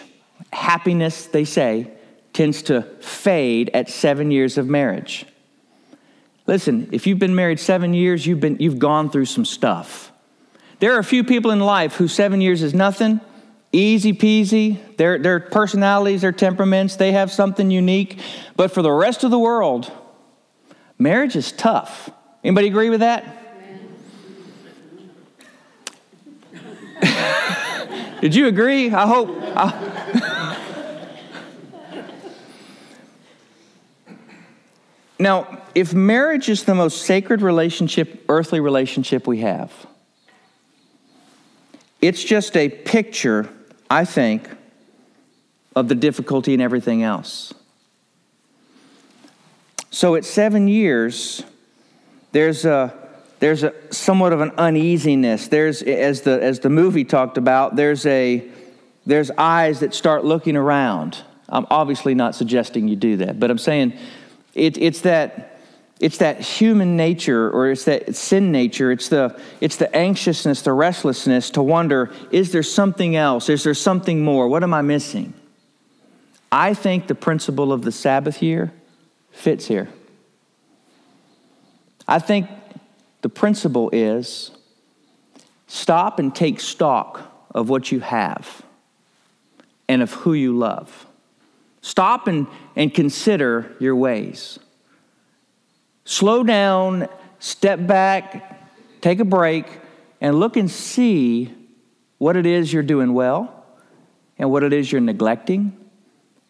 [0.53, 1.91] Happiness, they say,
[2.31, 5.25] tends to fade at seven years of marriage.
[6.47, 10.11] Listen, if you've been married seven years, you've, been, you've gone through some stuff.
[10.79, 13.19] There are a few people in life whose seven years is nothing,
[13.71, 14.77] easy peasy.
[14.97, 18.19] Their, their personalities, their temperaments, they have something unique.
[18.55, 19.91] But for the rest of the world,
[20.97, 22.09] marriage is tough.
[22.43, 23.35] Anybody agree with that?
[28.21, 28.91] Did you agree?
[28.91, 29.29] I hope.
[29.55, 30.57] I...
[35.19, 39.71] now, if marriage is the most sacred relationship, earthly relationship we have,
[42.01, 43.49] it's just a picture
[43.89, 44.49] I think,
[45.75, 47.53] of the difficulty and everything else.
[49.91, 51.43] So at seven years,
[52.31, 52.93] there's a
[53.39, 55.47] there's a somewhat of an uneasiness.
[55.47, 58.47] There's as the as the movie talked about, there's a
[59.05, 61.17] there's eyes that start looking around.
[61.47, 63.97] I'm obviously not suggesting you do that, but I'm saying
[64.53, 65.48] it, it's that
[65.99, 68.91] it's that human nature or it's that sin nature.
[68.91, 73.49] It's the it's the anxiousness the restlessness to wonder is there something else?
[73.49, 74.47] Is there something more?
[74.47, 75.33] What am i missing?
[76.51, 78.71] I think the principle of the sabbath year
[79.31, 79.89] fits here.
[82.07, 82.49] I think
[83.21, 84.51] the principle is
[85.67, 87.21] stop and take stock
[87.53, 88.63] of what you have
[89.87, 91.05] and of who you love.
[91.81, 94.59] Stop and, and consider your ways.
[96.09, 99.67] Slow down, step back, take a break,
[100.19, 101.53] and look and see
[102.17, 103.63] what it is you're doing well
[104.39, 105.77] and what it is you're neglecting,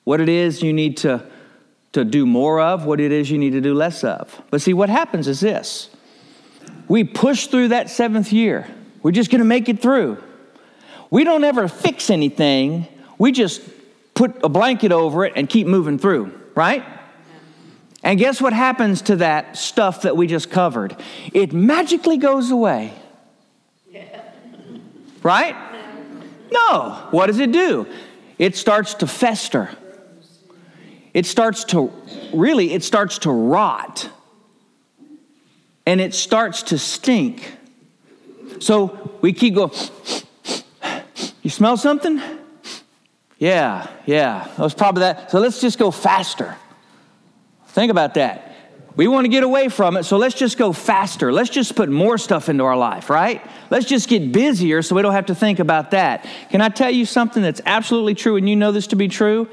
[0.06, 1.30] what it is you need to,
[1.92, 4.42] to do more of, what it is you need to do less of.
[4.50, 5.90] But see, what happens is this
[6.88, 8.66] we push through that seventh year,
[9.04, 10.24] we're just gonna make it through.
[11.10, 13.62] We don't ever fix anything, we just
[14.14, 16.86] put a blanket over it and keep moving through, right?
[18.04, 20.96] And guess what happens to that stuff that we just covered?
[21.34, 22.94] It magically goes away.
[23.90, 24.22] Yeah.
[25.22, 25.56] Right?
[26.52, 27.08] No.
[27.12, 27.88] What does it do?
[28.38, 29.70] It starts to fester.
[31.14, 31.92] It starts to,
[32.34, 34.10] really, it starts to rot.
[35.86, 37.58] And it starts to stink.
[38.60, 39.72] So we keep going,
[41.42, 42.22] you smell something?
[43.38, 44.48] Yeah, yeah.
[44.56, 45.32] That was probably that.
[45.32, 46.56] So let's just go faster.
[47.80, 48.52] Think about that.
[48.98, 51.32] We want to get away from it, so let's just go faster.
[51.32, 53.42] Let's just put more stuff into our life, right?
[53.70, 56.28] Let's just get busier so we don't have to think about that.
[56.50, 59.48] Can I tell you something that's absolutely true, and you know this to be true?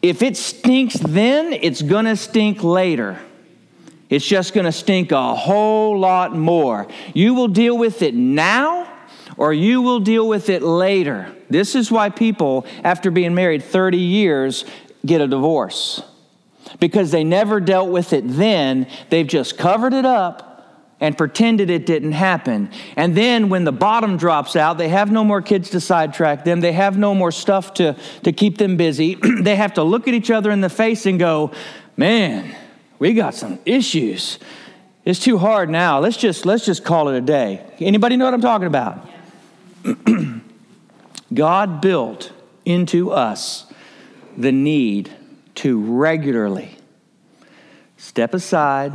[0.00, 3.20] If it stinks then, it's going to stink later.
[4.08, 6.88] It's just going to stink a whole lot more.
[7.12, 8.90] You will deal with it now
[9.36, 11.30] or you will deal with it later.
[11.50, 14.64] This is why people, after being married 30 years,
[15.04, 16.02] get a divorce
[16.80, 18.86] because they never dealt with it then.
[19.10, 20.46] They've just covered it up
[21.00, 22.70] and pretended it didn't happen.
[22.96, 26.60] And then when the bottom drops out, they have no more kids to sidetrack them.
[26.60, 29.14] They have no more stuff to, to keep them busy.
[29.40, 31.52] they have to look at each other in the face and go,
[31.96, 32.54] man,
[32.98, 34.38] we got some issues.
[35.04, 36.00] It's too hard now.
[36.00, 37.64] Let's just let's just call it a day.
[37.78, 39.06] Anybody know what I'm talking about?
[41.34, 42.32] God built
[42.64, 43.72] into us
[44.36, 45.12] the need
[45.56, 46.76] to regularly
[47.96, 48.92] step aside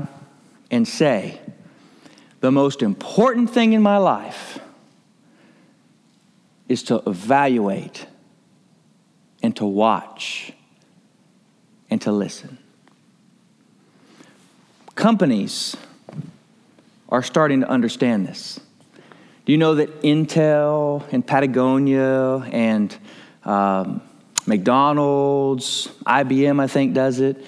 [0.70, 1.40] and say,
[2.40, 4.60] the most important thing in my life
[6.68, 8.08] is to evaluate
[9.44, 10.54] and to watch
[11.90, 12.58] and to listen.
[14.96, 15.76] Companies
[17.10, 18.60] are starting to understand this.
[19.46, 22.96] Do you know that Intel and Patagonia and
[23.44, 24.02] um,
[24.48, 27.46] McDonald's, IBM, I think, does it.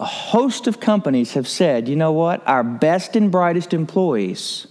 [0.00, 2.46] A host of companies have said, you know what?
[2.46, 4.66] Our best and brightest employees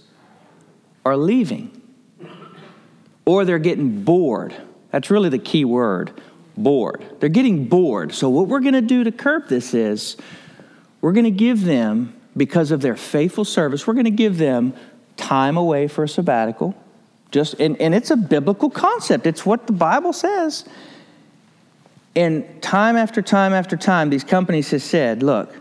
[1.04, 1.80] are leaving,
[3.24, 4.54] or they're getting bored.
[4.90, 6.12] That's really the key word
[6.56, 7.04] bored.
[7.20, 8.12] They're getting bored.
[8.14, 10.16] So, what we're going to do to curb this is
[11.00, 14.74] we're going to give them, because of their faithful service, we're going to give them
[15.16, 16.74] time away for a sabbatical.
[17.30, 20.64] Just, and, and it's a biblical concept, it's what the Bible says.
[22.14, 25.54] And time after time after time, these companies have said, look,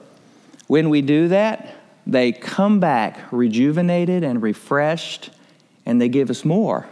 [0.68, 5.30] when we do that, they come back rejuvenated and refreshed,
[5.86, 6.88] and they give us more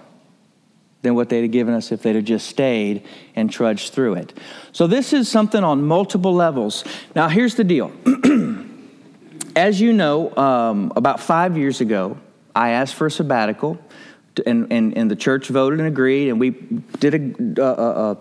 [1.02, 3.04] than what they'd have given us if they'd have just stayed
[3.36, 4.38] and trudged through it.
[4.72, 6.84] So, this is something on multiple levels.
[7.16, 7.92] Now, here's the deal.
[9.56, 12.18] As you know, um, about five years ago,
[12.56, 13.80] I asked for a sabbatical,
[14.46, 16.52] and, and, and the church voted and agreed, and we
[17.00, 17.16] did
[17.58, 18.18] a, a, a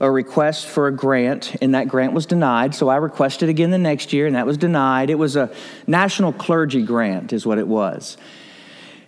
[0.00, 2.74] a request for a grant, and that grant was denied.
[2.74, 5.10] So I requested again the next year, and that was denied.
[5.10, 5.50] It was a
[5.86, 8.16] national clergy grant, is what it was.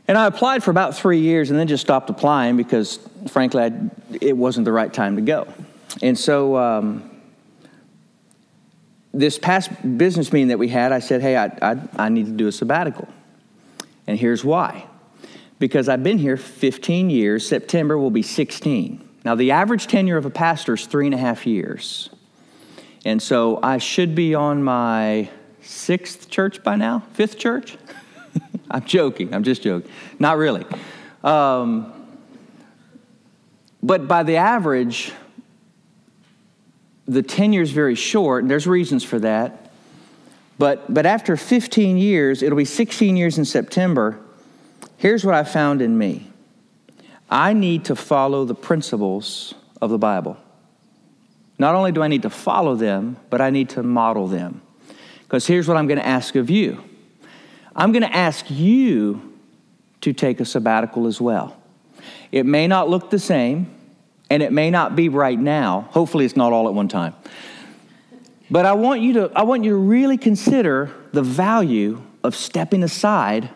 [0.06, 3.90] And I applied for about three years and then just stopped applying because, frankly, I'd,
[4.20, 5.48] it wasn't the right time to go.
[6.02, 7.08] And so, um,
[9.14, 12.32] this past business meeting that we had, I said, Hey, I, I, I need to
[12.32, 13.08] do a sabbatical.
[14.06, 14.86] And here's why
[15.58, 19.08] because I've been here 15 years, September will be 16.
[19.24, 22.10] Now, the average tenure of a pastor is three and a half years.
[23.04, 25.30] And so I should be on my
[25.60, 27.76] sixth church by now, fifth church.
[28.70, 29.90] I'm joking, I'm just joking.
[30.18, 30.64] Not really.
[31.22, 31.92] Um,
[33.82, 35.12] but by the average,
[37.06, 39.72] the tenure is very short, and there's reasons for that.
[40.58, 44.20] But, but after 15 years, it'll be 16 years in September.
[44.96, 46.31] Here's what I found in me
[47.32, 50.36] I need to follow the principles of the Bible.
[51.58, 54.60] Not only do I need to follow them, but I need to model them.
[55.22, 56.84] Because here's what I'm going to ask of you
[57.74, 59.32] I'm going to ask you
[60.02, 61.56] to take a sabbatical as well.
[62.30, 63.74] It may not look the same,
[64.28, 65.88] and it may not be right now.
[65.92, 67.14] Hopefully, it's not all at one time.
[68.50, 72.82] But I want you to, I want you to really consider the value of stepping
[72.82, 73.48] aside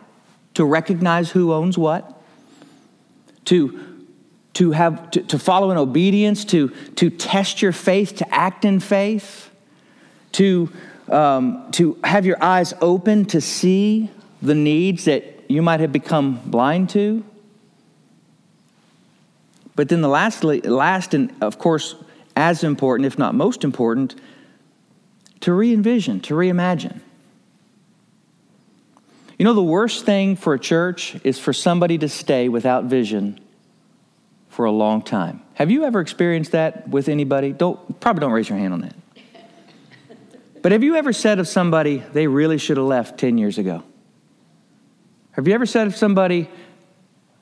[0.55, 2.16] to recognize who owns what,
[3.47, 4.07] to,
[4.55, 8.81] to, have, to, to follow in obedience, to, to test your faith, to act in
[8.81, 9.51] faith,
[10.33, 10.71] to,
[11.09, 14.11] um, to have your eyes open to see
[14.43, 17.25] the needs that you might have become blind to.
[19.75, 21.95] But then the last, last and of course,
[22.35, 24.15] as important, if not most important,
[25.41, 27.01] to re envision, to reimagine.
[29.39, 33.39] You know, the worst thing for a church is for somebody to stay without vision
[34.49, 35.43] for a long time.
[35.55, 37.53] Have you ever experienced that with anybody?
[37.53, 38.95] Don't probably don't raise your hand on that.
[40.63, 43.83] But have you ever said of somebody they really should have left 10 years ago?
[45.33, 46.49] Have you ever said of somebody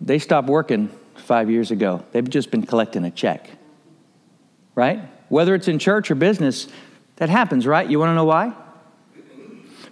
[0.00, 2.04] they stopped working 5 years ago?
[2.10, 3.48] They've just been collecting a check.
[4.74, 5.00] Right?
[5.28, 6.66] Whether it's in church or business,
[7.16, 7.88] that happens, right?
[7.88, 8.52] You want to know why?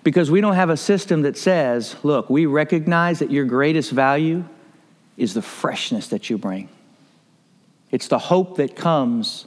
[0.05, 4.45] Because we don't have a system that says, look, we recognize that your greatest value
[5.17, 6.69] is the freshness that you bring.
[7.91, 9.47] It's the hope that comes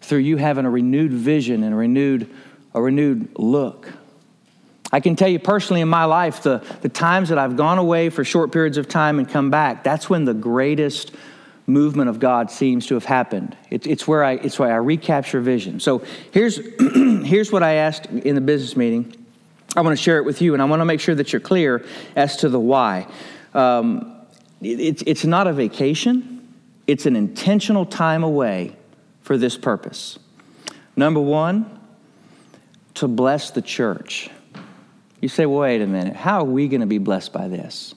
[0.00, 2.28] through you having a renewed vision and a renewed,
[2.74, 3.88] a renewed look.
[4.92, 8.10] I can tell you personally in my life, the, the times that I've gone away
[8.10, 11.12] for short periods of time and come back, that's when the greatest
[11.66, 13.56] movement of God seems to have happened.
[13.70, 15.80] It, it's, where I, it's where I recapture vision.
[15.80, 16.60] So here's,
[17.24, 19.25] here's what I asked in the business meeting.
[19.74, 21.40] I want to share it with you, and I want to make sure that you're
[21.40, 23.06] clear as to the why.
[23.52, 24.22] Um,
[24.60, 26.54] it, it's not a vacation.
[26.86, 28.76] It's an intentional time away
[29.22, 30.18] for this purpose.
[30.94, 31.80] Number one,
[32.94, 34.30] to bless the church.
[35.20, 37.94] You say, wait a minute, how are we going to be blessed by this?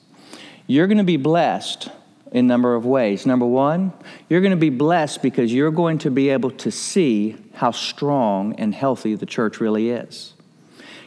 [0.68, 1.90] You're going to be blessed
[2.32, 3.26] in a number of ways.
[3.26, 3.94] Number one,
[4.30, 8.56] you're going to be blessed because you're going to be able to see how strong
[8.56, 10.34] and healthy the church really is.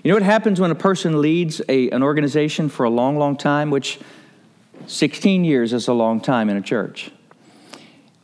[0.03, 3.37] You know what happens when a person leads a, an organization for a long, long
[3.37, 4.01] time, which
[4.87, 7.13] 16 years is a long time in a church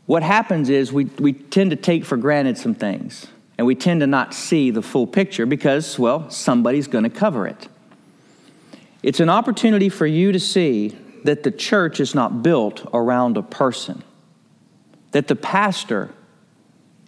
[0.09, 3.27] what happens is we, we tend to take for granted some things
[3.59, 7.47] and we tend to not see the full picture because, well, somebody's going to cover
[7.47, 7.69] it.
[9.03, 13.43] It's an opportunity for you to see that the church is not built around a
[13.43, 14.03] person,
[15.11, 16.09] that the pastor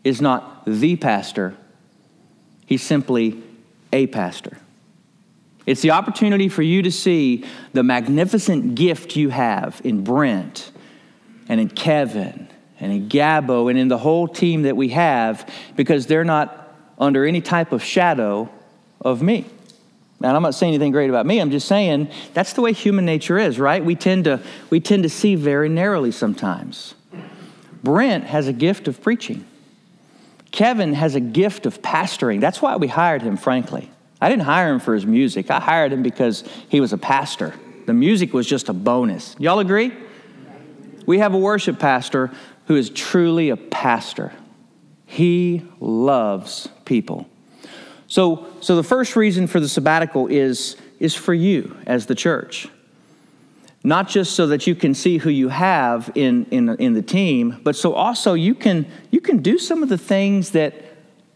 [0.04, 1.56] is not the pastor,
[2.66, 3.42] he's simply
[3.92, 4.56] a pastor.
[5.66, 10.72] It's the opportunity for you to see the magnificent gift you have in Brent
[11.48, 12.48] and in Kevin
[12.80, 17.24] and in Gabo and in the whole team that we have because they're not under
[17.24, 18.48] any type of shadow
[19.00, 19.44] of me.
[20.22, 21.40] And I'm not saying anything great about me.
[21.40, 23.82] I'm just saying that's the way human nature is, right?
[23.82, 26.94] We tend to we tend to see very narrowly sometimes.
[27.82, 29.46] Brent has a gift of preaching.
[30.50, 32.40] Kevin has a gift of pastoring.
[32.40, 33.90] That's why we hired him, frankly.
[34.20, 35.50] I didn't hire him for his music.
[35.50, 37.54] I hired him because he was a pastor.
[37.86, 39.34] The music was just a bonus.
[39.38, 39.92] Y'all agree?
[41.06, 42.30] We have a worship pastor
[42.66, 44.32] who is truly a pastor.
[45.06, 47.26] He loves people.
[48.06, 52.68] So, so the first reason for the sabbatical is, is for you as the church.
[53.82, 57.60] Not just so that you can see who you have in, in, in the team,
[57.62, 60.74] but so also you can, you can do some of the things that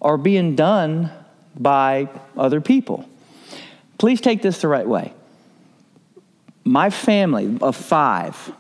[0.03, 1.11] are being done
[1.59, 3.09] by other people.
[3.97, 5.15] Please take this the right way.
[6.65, 8.53] My family of five,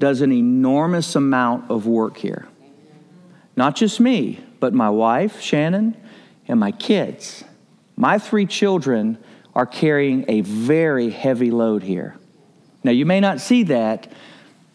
[0.00, 2.48] does an enormous amount of work here.
[3.54, 5.94] Not just me, but my wife, Shannon,
[6.48, 7.44] and my kids.
[7.96, 9.18] My three children
[9.54, 12.16] are carrying a very heavy load here.
[12.82, 14.10] Now, you may not see that,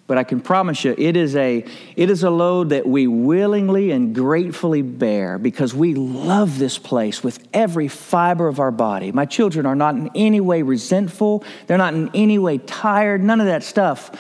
[0.08, 1.66] but I can promise you it is a,
[1.96, 7.24] it is a load that we willingly and gratefully bear because we love this place
[7.24, 9.12] with every fiber of our body.
[9.12, 13.42] My children are not in any way resentful, they're not in any way tired, none
[13.42, 14.12] of that stuff.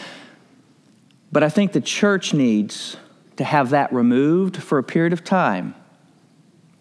[1.32, 2.98] But I think the church needs
[3.38, 5.76] to have that removed for a period of time.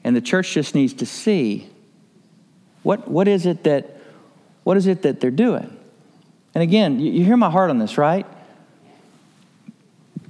[0.02, 1.68] And the church just needs to see
[2.82, 3.90] what, what is it that
[4.62, 5.73] what is it that they're doing?
[6.54, 8.26] And again, you, you hear my heart on this, right?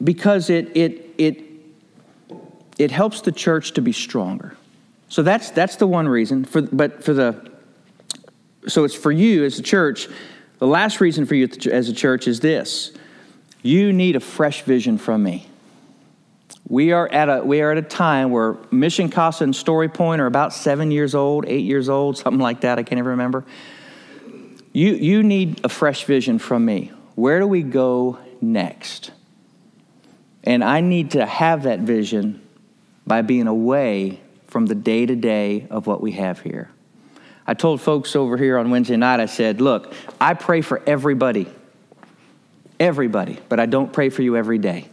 [0.03, 1.45] Because it it it
[2.79, 4.57] it helps the church to be stronger.
[5.09, 6.45] So that's that's the one reason.
[6.45, 7.51] For but for the
[8.67, 10.09] so it's for you as a church.
[10.59, 12.93] The last reason for you as a church is this
[13.63, 15.47] you need a fresh vision from me.
[16.69, 20.21] We are at a, we are at a time where Mission Casa and Story Point
[20.21, 22.79] are about seven years old, eight years old, something like that.
[22.79, 23.45] I can't even remember.
[24.75, 26.93] You, you need a fresh vision from me.
[27.15, 29.11] Where do we go next?
[30.43, 32.47] And I need to have that vision
[33.07, 36.69] by being away from the day to day of what we have here.
[37.47, 41.47] I told folks over here on Wednesday night, I said, Look, I pray for everybody
[42.81, 44.89] everybody, but I don't pray for you every day.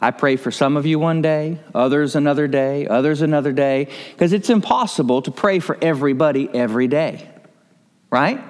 [0.00, 4.32] I pray for some of you one day, others another day, others another day, because
[4.32, 7.28] it's impossible to pray for everybody every day,
[8.16, 8.42] right?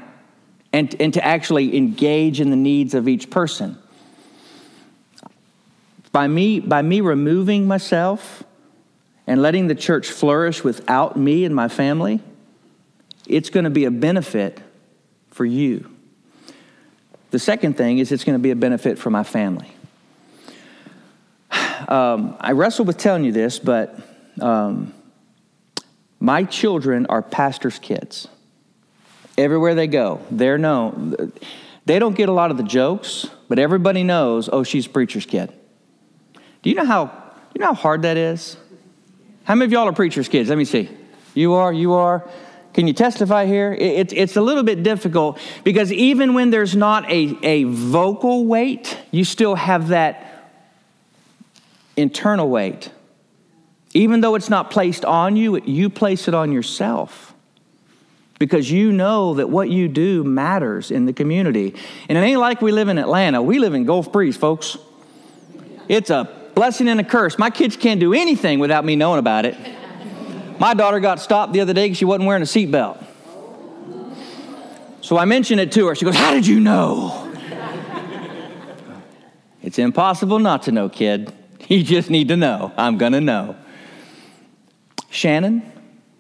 [0.73, 3.77] And, and to actually engage in the needs of each person.
[6.13, 8.45] By me, by me removing myself
[9.27, 12.21] and letting the church flourish without me and my family,
[13.27, 14.61] it's going to be a benefit
[15.31, 15.91] for you.
[17.33, 19.73] The second thing is it's going to be a benefit for my family.
[21.89, 23.97] Um, I wrestle with telling you this, but
[24.41, 24.95] um,
[26.19, 28.27] my children are pastors' kids.
[29.39, 31.33] Everywhere they go, they're known.
[31.85, 35.27] They don't get a lot of the jokes, but everybody knows, oh, she's a preacher's
[35.27, 35.53] kid.
[36.63, 37.23] Do you know how
[37.55, 38.57] you know how hard that is?
[39.45, 40.49] How many of y'all are preacher's kids?
[40.49, 40.91] Let me see.
[41.35, 42.29] You are, you are.
[42.75, 43.73] Can you testify here?
[43.73, 48.99] It's, it's a little bit difficult because even when there's not a, a vocal weight,
[49.11, 50.53] you still have that
[51.97, 52.91] internal weight.
[53.95, 57.33] Even though it's not placed on you, you place it on yourself
[58.39, 61.75] because you know that what you do matters in the community.
[62.09, 63.43] And it ain't like we live in Atlanta.
[63.43, 64.77] We live in Gulf Breeze, folks.
[65.89, 67.39] It's a blessing and a curse.
[67.39, 69.57] My kids can't do anything without me knowing about it.
[70.59, 73.05] My daughter got stopped the other day because she wasn't wearing a seatbelt.
[75.01, 75.95] So I mentioned it to her.
[75.95, 77.23] She goes, How did you know?
[79.63, 81.33] it's impossible not to know, kid.
[81.69, 82.73] You just need to know.
[82.77, 83.57] I'm going to know.
[85.11, 85.63] Shannon,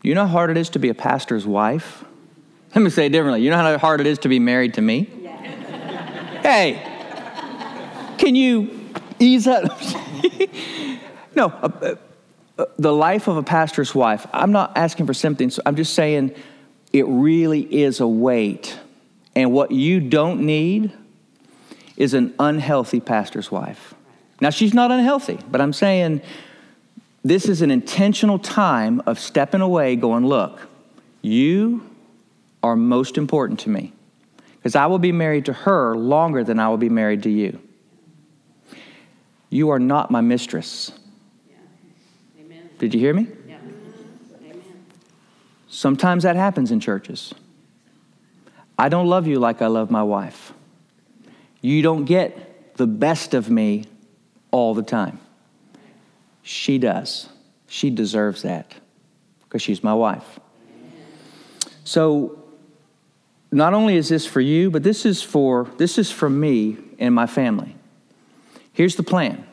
[0.06, 2.04] you know how hard it is to be a pastor's wife?
[2.74, 3.42] Let me say it differently.
[3.42, 5.10] You know how hard it is to be married to me?
[5.20, 5.36] Yeah.
[6.42, 8.70] hey, can you
[9.18, 9.64] ease up?
[11.34, 11.94] no, uh, uh,
[12.56, 15.94] uh, the life of a pastor's wife, I'm not asking for something, so I'm just
[15.94, 16.34] saying
[16.92, 18.78] it really is a weight.
[19.34, 20.92] And what you don't need
[21.96, 23.94] is an unhealthy pastor's wife.
[24.40, 26.22] Now, she's not unhealthy, but I'm saying
[27.28, 30.60] this is an intentional time of stepping away, going, look,
[31.22, 31.82] you
[32.62, 33.92] are most important to me
[34.56, 37.60] because I will be married to her longer than I will be married to you.
[39.50, 40.92] You are not my mistress.
[41.48, 42.58] Yeah.
[42.78, 43.26] Did you hear me?
[43.48, 43.56] Yeah.
[45.68, 47.34] Sometimes that happens in churches.
[48.78, 50.52] I don't love you like I love my wife.
[51.60, 53.84] You don't get the best of me
[54.52, 55.18] all the time.
[56.46, 57.28] She does.
[57.66, 58.72] She deserves that
[59.42, 60.38] because she's my wife.
[61.82, 62.38] So
[63.50, 67.12] not only is this for you, but this is for this is for me and
[67.12, 67.74] my family.
[68.72, 69.44] Here's the plan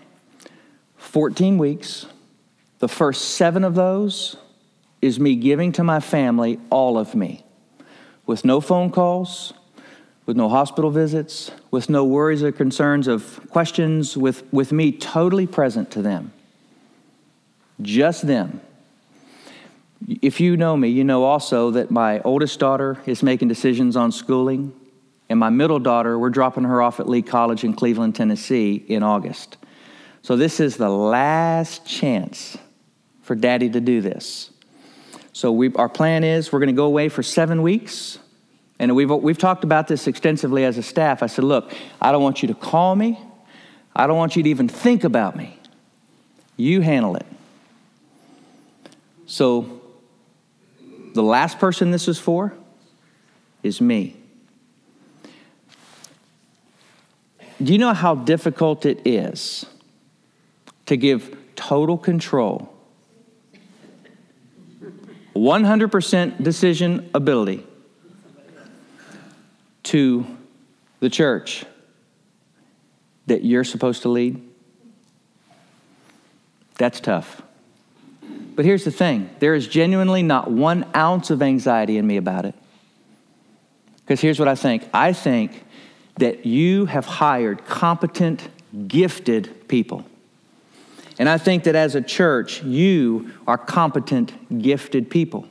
[0.98, 2.06] 14 weeks.
[2.78, 4.36] The first seven of those
[5.02, 7.44] is me giving to my family all of me
[8.28, 9.52] with no phone calls,
[10.28, 15.48] with no hospital visits, with no worries or concerns of questions, with, with me totally
[15.48, 16.32] present to them.
[17.82, 18.62] Just them.
[20.22, 24.12] If you know me, you know also that my oldest daughter is making decisions on
[24.12, 24.74] schooling
[25.30, 29.04] and my middle daughter, we're dropping her off at Lee College in Cleveland, Tennessee in
[29.04, 29.58] August.
[30.22, 32.58] So this is the last chance
[33.22, 34.52] for daddy to do this.
[35.32, 38.20] So we, our plan is we're going to go away for seven weeks.
[38.80, 41.24] And we've, we've talked about this extensively as a staff.
[41.24, 43.20] I said, look, I don't want you to call me.
[43.96, 45.58] I don't want you to even think about me.
[46.58, 47.26] You handle it.
[49.34, 49.82] So
[51.16, 52.54] the last person this is for
[53.64, 54.16] is me.
[57.60, 59.66] Do you know how difficult it is
[60.86, 62.72] to give total control,
[65.36, 67.66] 100% decision ability
[69.82, 70.28] to
[71.00, 71.66] the church
[73.26, 74.40] that you're supposed to lead?
[76.78, 77.42] That's tough.
[78.56, 82.46] But here's the thing there is genuinely not one ounce of anxiety in me about
[82.46, 82.56] it.
[83.98, 85.64] Because here's what I think I think
[86.18, 88.48] that you have hired competent,
[88.88, 90.06] gifted people.
[91.20, 95.48] And I think that as a church, you are competent, gifted people.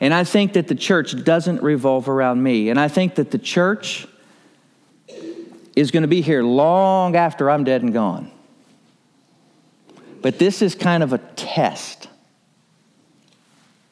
[0.00, 2.70] And I think that the church doesn't revolve around me.
[2.70, 4.06] And I think that the church
[5.76, 8.30] is going to be here long after I'm dead and gone.
[10.22, 12.08] But this is kind of a test.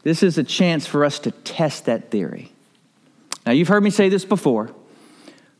[0.02, 2.52] This is a chance for us to test that theory.
[3.46, 4.70] Now, you've heard me say this before.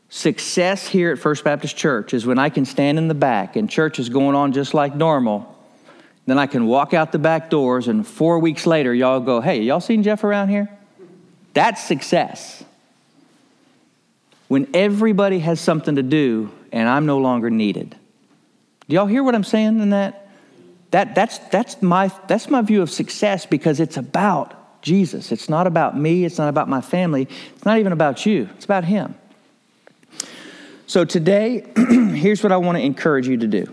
[0.09, 3.69] Success here at First Baptist Church is when I can stand in the back and
[3.69, 5.55] church is going on just like normal.
[6.25, 9.61] Then I can walk out the back doors, and four weeks later, y'all go, Hey,
[9.61, 10.69] y'all seen Jeff around here?
[11.53, 12.63] That's success.
[14.47, 17.95] When everybody has something to do and I'm no longer needed.
[18.87, 20.28] Do y'all hear what I'm saying in that?
[20.91, 25.31] That, that's, that's, my, that's my view of success because it's about Jesus.
[25.31, 26.25] It's not about me.
[26.25, 27.27] It's not about my family.
[27.55, 28.49] It's not even about you.
[28.55, 29.15] It's about Him.
[30.87, 33.71] So today, here's what I want to encourage you to do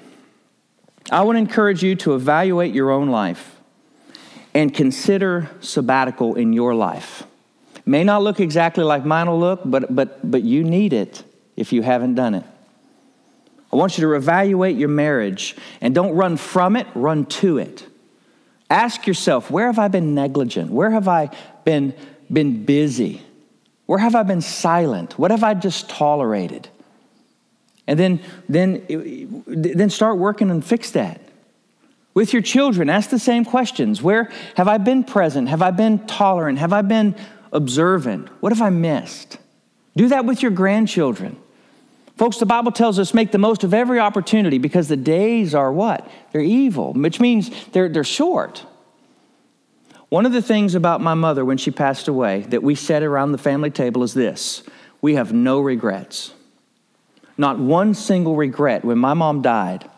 [1.10, 3.56] I want to encourage you to evaluate your own life
[4.52, 7.22] and consider sabbatical in your life.
[7.84, 11.22] May not look exactly like mine will look, but, but, but you need it
[11.56, 12.44] if you haven't done it.
[13.72, 17.86] I want you to evaluate your marriage and don't run from it, run to it.
[18.70, 20.70] Ask yourself, where have I been negligent?
[20.70, 21.30] Where have I
[21.64, 21.94] been,
[22.32, 23.22] been busy?
[23.86, 25.18] Where have I been silent?
[25.18, 26.68] What have I just tolerated?
[27.86, 28.84] And then, then,
[29.46, 31.20] then start working and fix that.
[32.14, 34.02] With your children, ask the same questions.
[34.02, 35.48] Where have I been present?
[35.48, 36.58] Have I been tolerant?
[36.58, 37.14] Have I been
[37.52, 38.28] observant?
[38.40, 39.38] What have I missed?
[39.96, 41.36] Do that with your grandchildren.
[42.16, 45.70] Folks, the Bible tells us make the most of every opportunity because the days are
[45.70, 46.08] what?
[46.32, 48.64] They're evil, which means they're, they're short.
[50.08, 53.32] One of the things about my mother when she passed away that we said around
[53.32, 54.62] the family table is this
[55.02, 56.32] we have no regrets.
[57.36, 59.90] Not one single regret when my mom died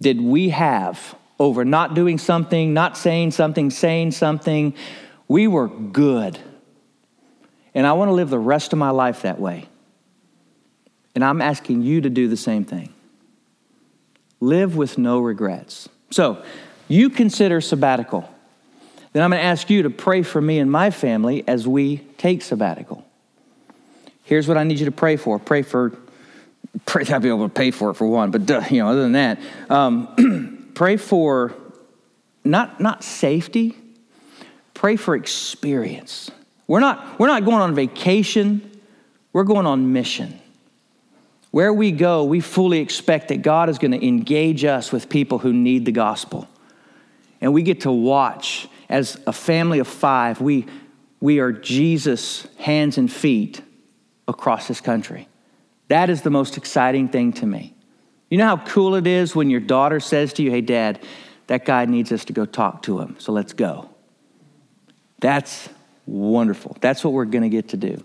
[0.00, 4.74] did we have over not doing something, not saying something, saying something.
[5.26, 6.38] We were good.
[7.74, 9.68] And I want to live the rest of my life that way.
[11.14, 12.92] And I'm asking you to do the same thing.
[14.40, 15.88] Live with no regrets.
[16.10, 16.42] So,
[16.88, 18.28] you consider sabbatical.
[19.12, 21.98] Then I'm going to ask you to pray for me and my family as we
[22.18, 23.06] take sabbatical.
[24.24, 25.38] Here's what I need you to pray for.
[25.38, 25.92] Pray for,
[26.86, 28.88] pray that I'll be able to pay for it for one, but uh, you know,
[28.88, 31.54] other than that, um, pray for
[32.44, 33.76] not not safety.
[34.74, 36.30] Pray for experience.
[36.66, 38.68] We're not we're not going on vacation.
[39.32, 40.38] We're going on mission.
[41.52, 45.38] Where we go, we fully expect that God is going to engage us with people
[45.38, 46.48] who need the gospel.
[47.40, 50.66] And we get to watch as a family of five, we,
[51.20, 53.62] we are Jesus' hands and feet
[54.26, 55.28] across this country.
[55.88, 57.74] That is the most exciting thing to me.
[58.30, 61.00] You know how cool it is when your daughter says to you, Hey, dad,
[61.48, 63.90] that guy needs us to go talk to him, so let's go.
[65.20, 65.68] That's
[66.06, 66.78] wonderful.
[66.80, 68.02] That's what we're going to get to do.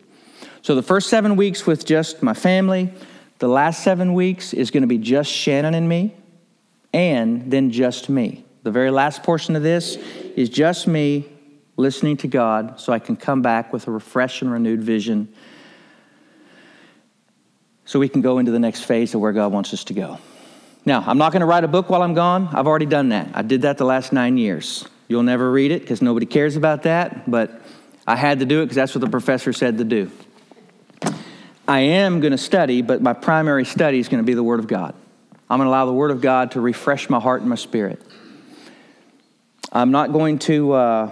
[0.61, 2.91] So, the first seven weeks with just my family,
[3.39, 6.15] the last seven weeks is going to be just Shannon and me,
[6.93, 8.45] and then just me.
[8.63, 9.95] The very last portion of this
[10.35, 11.25] is just me
[11.77, 15.33] listening to God so I can come back with a refreshed and renewed vision
[17.85, 20.19] so we can go into the next phase of where God wants us to go.
[20.85, 22.49] Now, I'm not going to write a book while I'm gone.
[22.53, 23.29] I've already done that.
[23.33, 24.85] I did that the last nine years.
[25.07, 27.61] You'll never read it because nobody cares about that, but
[28.05, 30.11] I had to do it because that's what the professor said to do.
[31.67, 34.59] I am going to study, but my primary study is going to be the Word
[34.59, 34.95] of God.
[35.49, 38.01] I'm going to allow the Word of God to refresh my heart and my spirit.
[39.71, 40.71] I'm not going to.
[40.73, 41.11] Uh,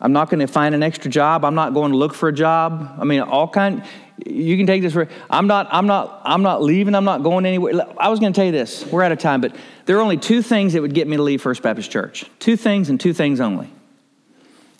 [0.00, 1.44] I'm not going to find an extra job.
[1.44, 2.96] I'm not going to look for a job.
[3.00, 3.84] I mean, all kind.
[4.26, 4.92] You can take this.
[4.92, 5.68] For, I'm not.
[5.70, 6.22] I'm not.
[6.24, 6.94] I'm not leaving.
[6.94, 7.86] I'm not going anywhere.
[7.96, 8.84] I was going to tell you this.
[8.86, 9.54] We're out of time, but
[9.86, 12.26] there are only two things that would get me to leave First Baptist Church.
[12.40, 13.70] Two things and two things only.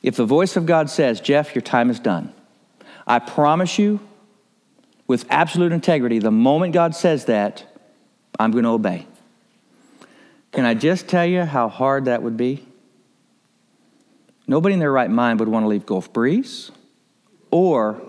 [0.03, 2.33] If the voice of God says, "Jeff, your time is done,"
[3.07, 4.01] I promise you,
[5.07, 7.65] with absolute integrity, the moment God says that,
[8.39, 9.07] I'm going to obey.
[10.53, 12.67] Can I just tell you how hard that would be?
[14.47, 16.71] Nobody in their right mind would want to leave Gulf Breeze
[17.51, 18.01] or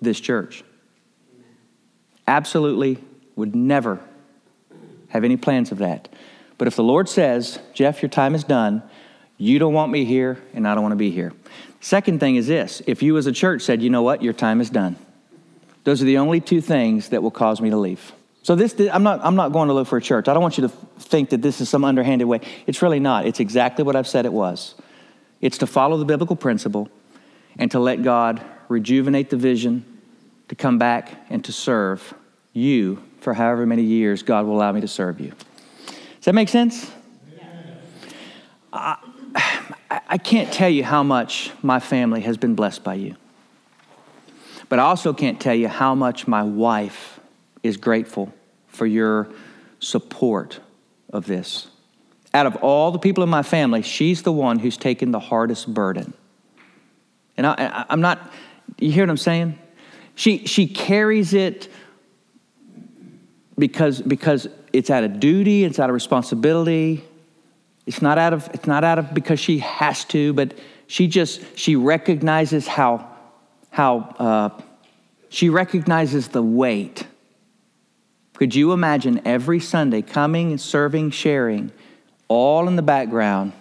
[0.00, 0.64] this church.
[2.26, 2.98] Absolutely
[3.36, 4.00] would never
[5.08, 6.08] have any plans of that.
[6.58, 8.82] But if the Lord says, Jeff, your time is done,
[9.38, 11.32] you don't want me here, and I don't want to be here.
[11.80, 14.60] Second thing is this if you as a church said, you know what, your time
[14.60, 14.96] is done,
[15.86, 18.12] those are the only two things that will cause me to leave.
[18.42, 20.26] So this, I'm not, I'm not going to look for a church.
[20.26, 20.68] I don't want you to
[20.98, 22.40] think that this is some underhanded way.
[22.66, 23.24] It's really not.
[23.24, 24.74] It's exactly what I've said it was.
[25.40, 26.88] It's to follow the biblical principle
[27.56, 29.84] and to let God rejuvenate the vision,
[30.48, 32.14] to come back and to serve
[32.52, 35.30] you for however many years God will allow me to serve you.
[35.86, 36.90] Does that make sense?
[38.72, 38.96] I,
[40.08, 43.14] I can't tell you how much my family has been blessed by you.
[44.68, 47.20] But I also can't tell you how much my wife
[47.62, 48.32] is grateful
[48.66, 49.28] for your
[49.78, 50.60] support
[51.12, 51.68] of this.
[52.34, 55.72] Out of all the people in my family, she's the one who's taken the hardest
[55.72, 56.12] burden.
[57.36, 58.32] And I, am not,
[58.78, 59.58] you hear what I'm saying?
[60.14, 61.68] She, she carries it
[63.58, 67.04] because, because it's out of duty, it's out of responsibility.
[67.86, 70.54] It's not out of, it's not out of because she has to, but
[70.86, 73.15] she just, she recognizes how
[73.76, 74.48] how uh,
[75.28, 77.06] she recognizes the weight
[78.32, 81.72] Could you imagine every Sunday coming and serving, sharing,
[82.26, 83.52] all in the background,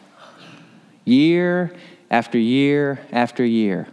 [1.04, 1.76] year
[2.10, 3.90] after year after year?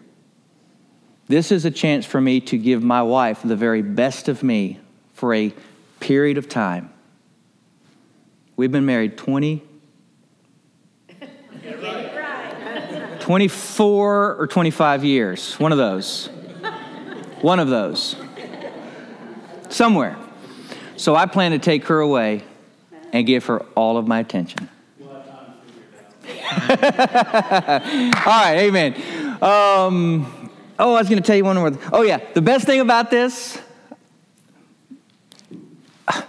[1.27, 4.79] This is a chance for me to give my wife the very best of me
[5.15, 5.53] for a
[5.99, 6.93] period of time.
[8.55, 9.61] We've been married 20,
[13.23, 15.55] 24 or 25 years.
[15.61, 16.27] One of those.
[17.41, 18.17] One of those.
[19.69, 20.17] Somewhere.
[20.97, 22.43] So I plan to take her away
[23.13, 24.69] and give her all of my attention.
[26.69, 26.69] all
[28.27, 28.95] right, amen.
[29.41, 31.79] Um, oh, I was going to tell you one more.
[31.93, 33.57] Oh, yeah, the best thing about this.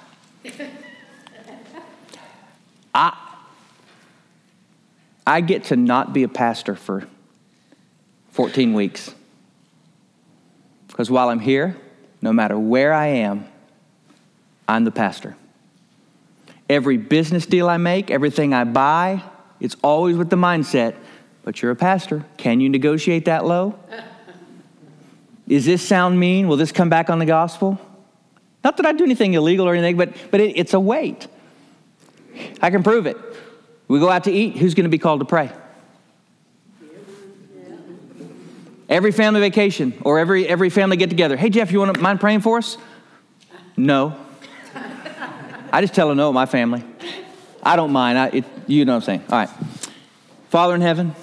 [2.93, 3.32] I,
[5.25, 7.07] I get to not be a pastor for
[8.31, 9.13] 14 weeks.
[10.87, 11.77] Because while I'm here,
[12.21, 13.47] no matter where I am,
[14.67, 15.35] I'm the pastor.
[16.69, 19.23] Every business deal I make, everything I buy,
[19.59, 20.95] it's always with the mindset,
[21.43, 22.25] but you're a pastor.
[22.37, 23.77] Can you negotiate that low?
[25.47, 26.47] Is this sound mean?
[26.47, 27.79] Will this come back on the gospel?
[28.63, 31.27] Not that I do anything illegal or anything, but, but it, it's a weight.
[32.61, 33.17] I can prove it.
[33.87, 35.51] We go out to eat, who's going to be called to pray?
[38.89, 41.35] Every family vacation or every, every family get together.
[41.35, 42.77] Hey, Jeff, you want to mind praying for us?
[43.75, 44.15] No.
[45.71, 46.83] I just tell them no, my family.
[47.63, 48.17] I don't mind.
[48.17, 49.23] I, it, you know what I'm saying.
[49.29, 49.49] All right.
[50.49, 51.15] Father in heaven,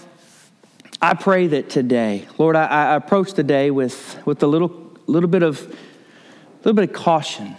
[1.01, 5.29] I pray that today, Lord, I, I approach the day with, with a little, little,
[5.29, 5.61] bit of,
[6.65, 7.57] little bit of caution.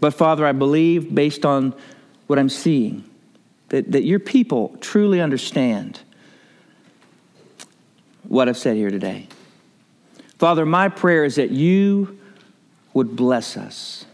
[0.00, 1.74] But Father, I believe based on
[2.26, 3.04] what I'm seeing
[3.72, 5.98] that, that your people truly understand
[8.28, 9.28] what I've said here today.
[10.38, 12.18] Father, my prayer is that you
[12.92, 14.04] would bless us.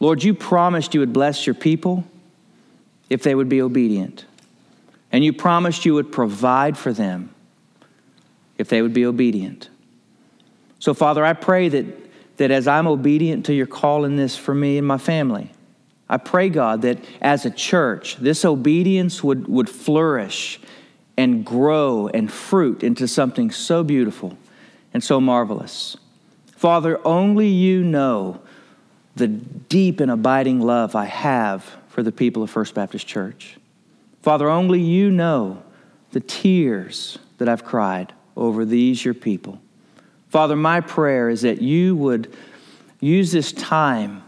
[0.00, 2.04] Lord, you promised you would bless your people
[3.10, 4.24] if they would be obedient.
[5.12, 7.28] And you promised you would provide for them
[8.56, 9.68] if they would be obedient.
[10.78, 11.84] So, Father, I pray that,
[12.38, 15.50] that as I'm obedient to your call in this for me and my family,
[16.08, 20.60] I pray, God, that as a church, this obedience would, would flourish
[21.16, 24.36] and grow and fruit into something so beautiful
[24.92, 25.96] and so marvelous.
[26.46, 28.40] Father, only you know
[29.16, 33.56] the deep and abiding love I have for the people of First Baptist Church.
[34.22, 35.62] Father, only you know
[36.10, 39.60] the tears that I've cried over these, your people.
[40.28, 42.34] Father, my prayer is that you would
[43.00, 44.23] use this time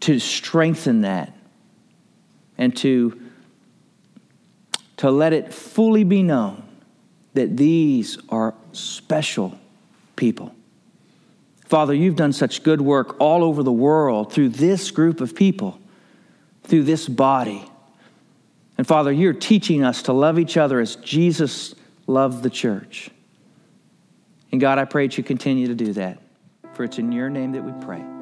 [0.00, 1.36] to strengthen that
[2.58, 3.20] and to,
[4.98, 6.62] to let it fully be known
[7.34, 9.58] that these are special
[10.16, 10.54] people.
[11.66, 15.78] Father, you've done such good work all over the world through this group of people,
[16.64, 17.68] through this body.
[18.78, 21.74] And Father, you're teaching us to love each other as Jesus
[22.06, 23.10] loved the church.
[24.52, 26.22] And God, I pray that you continue to do that.
[26.74, 28.15] For it's in your name that we pray.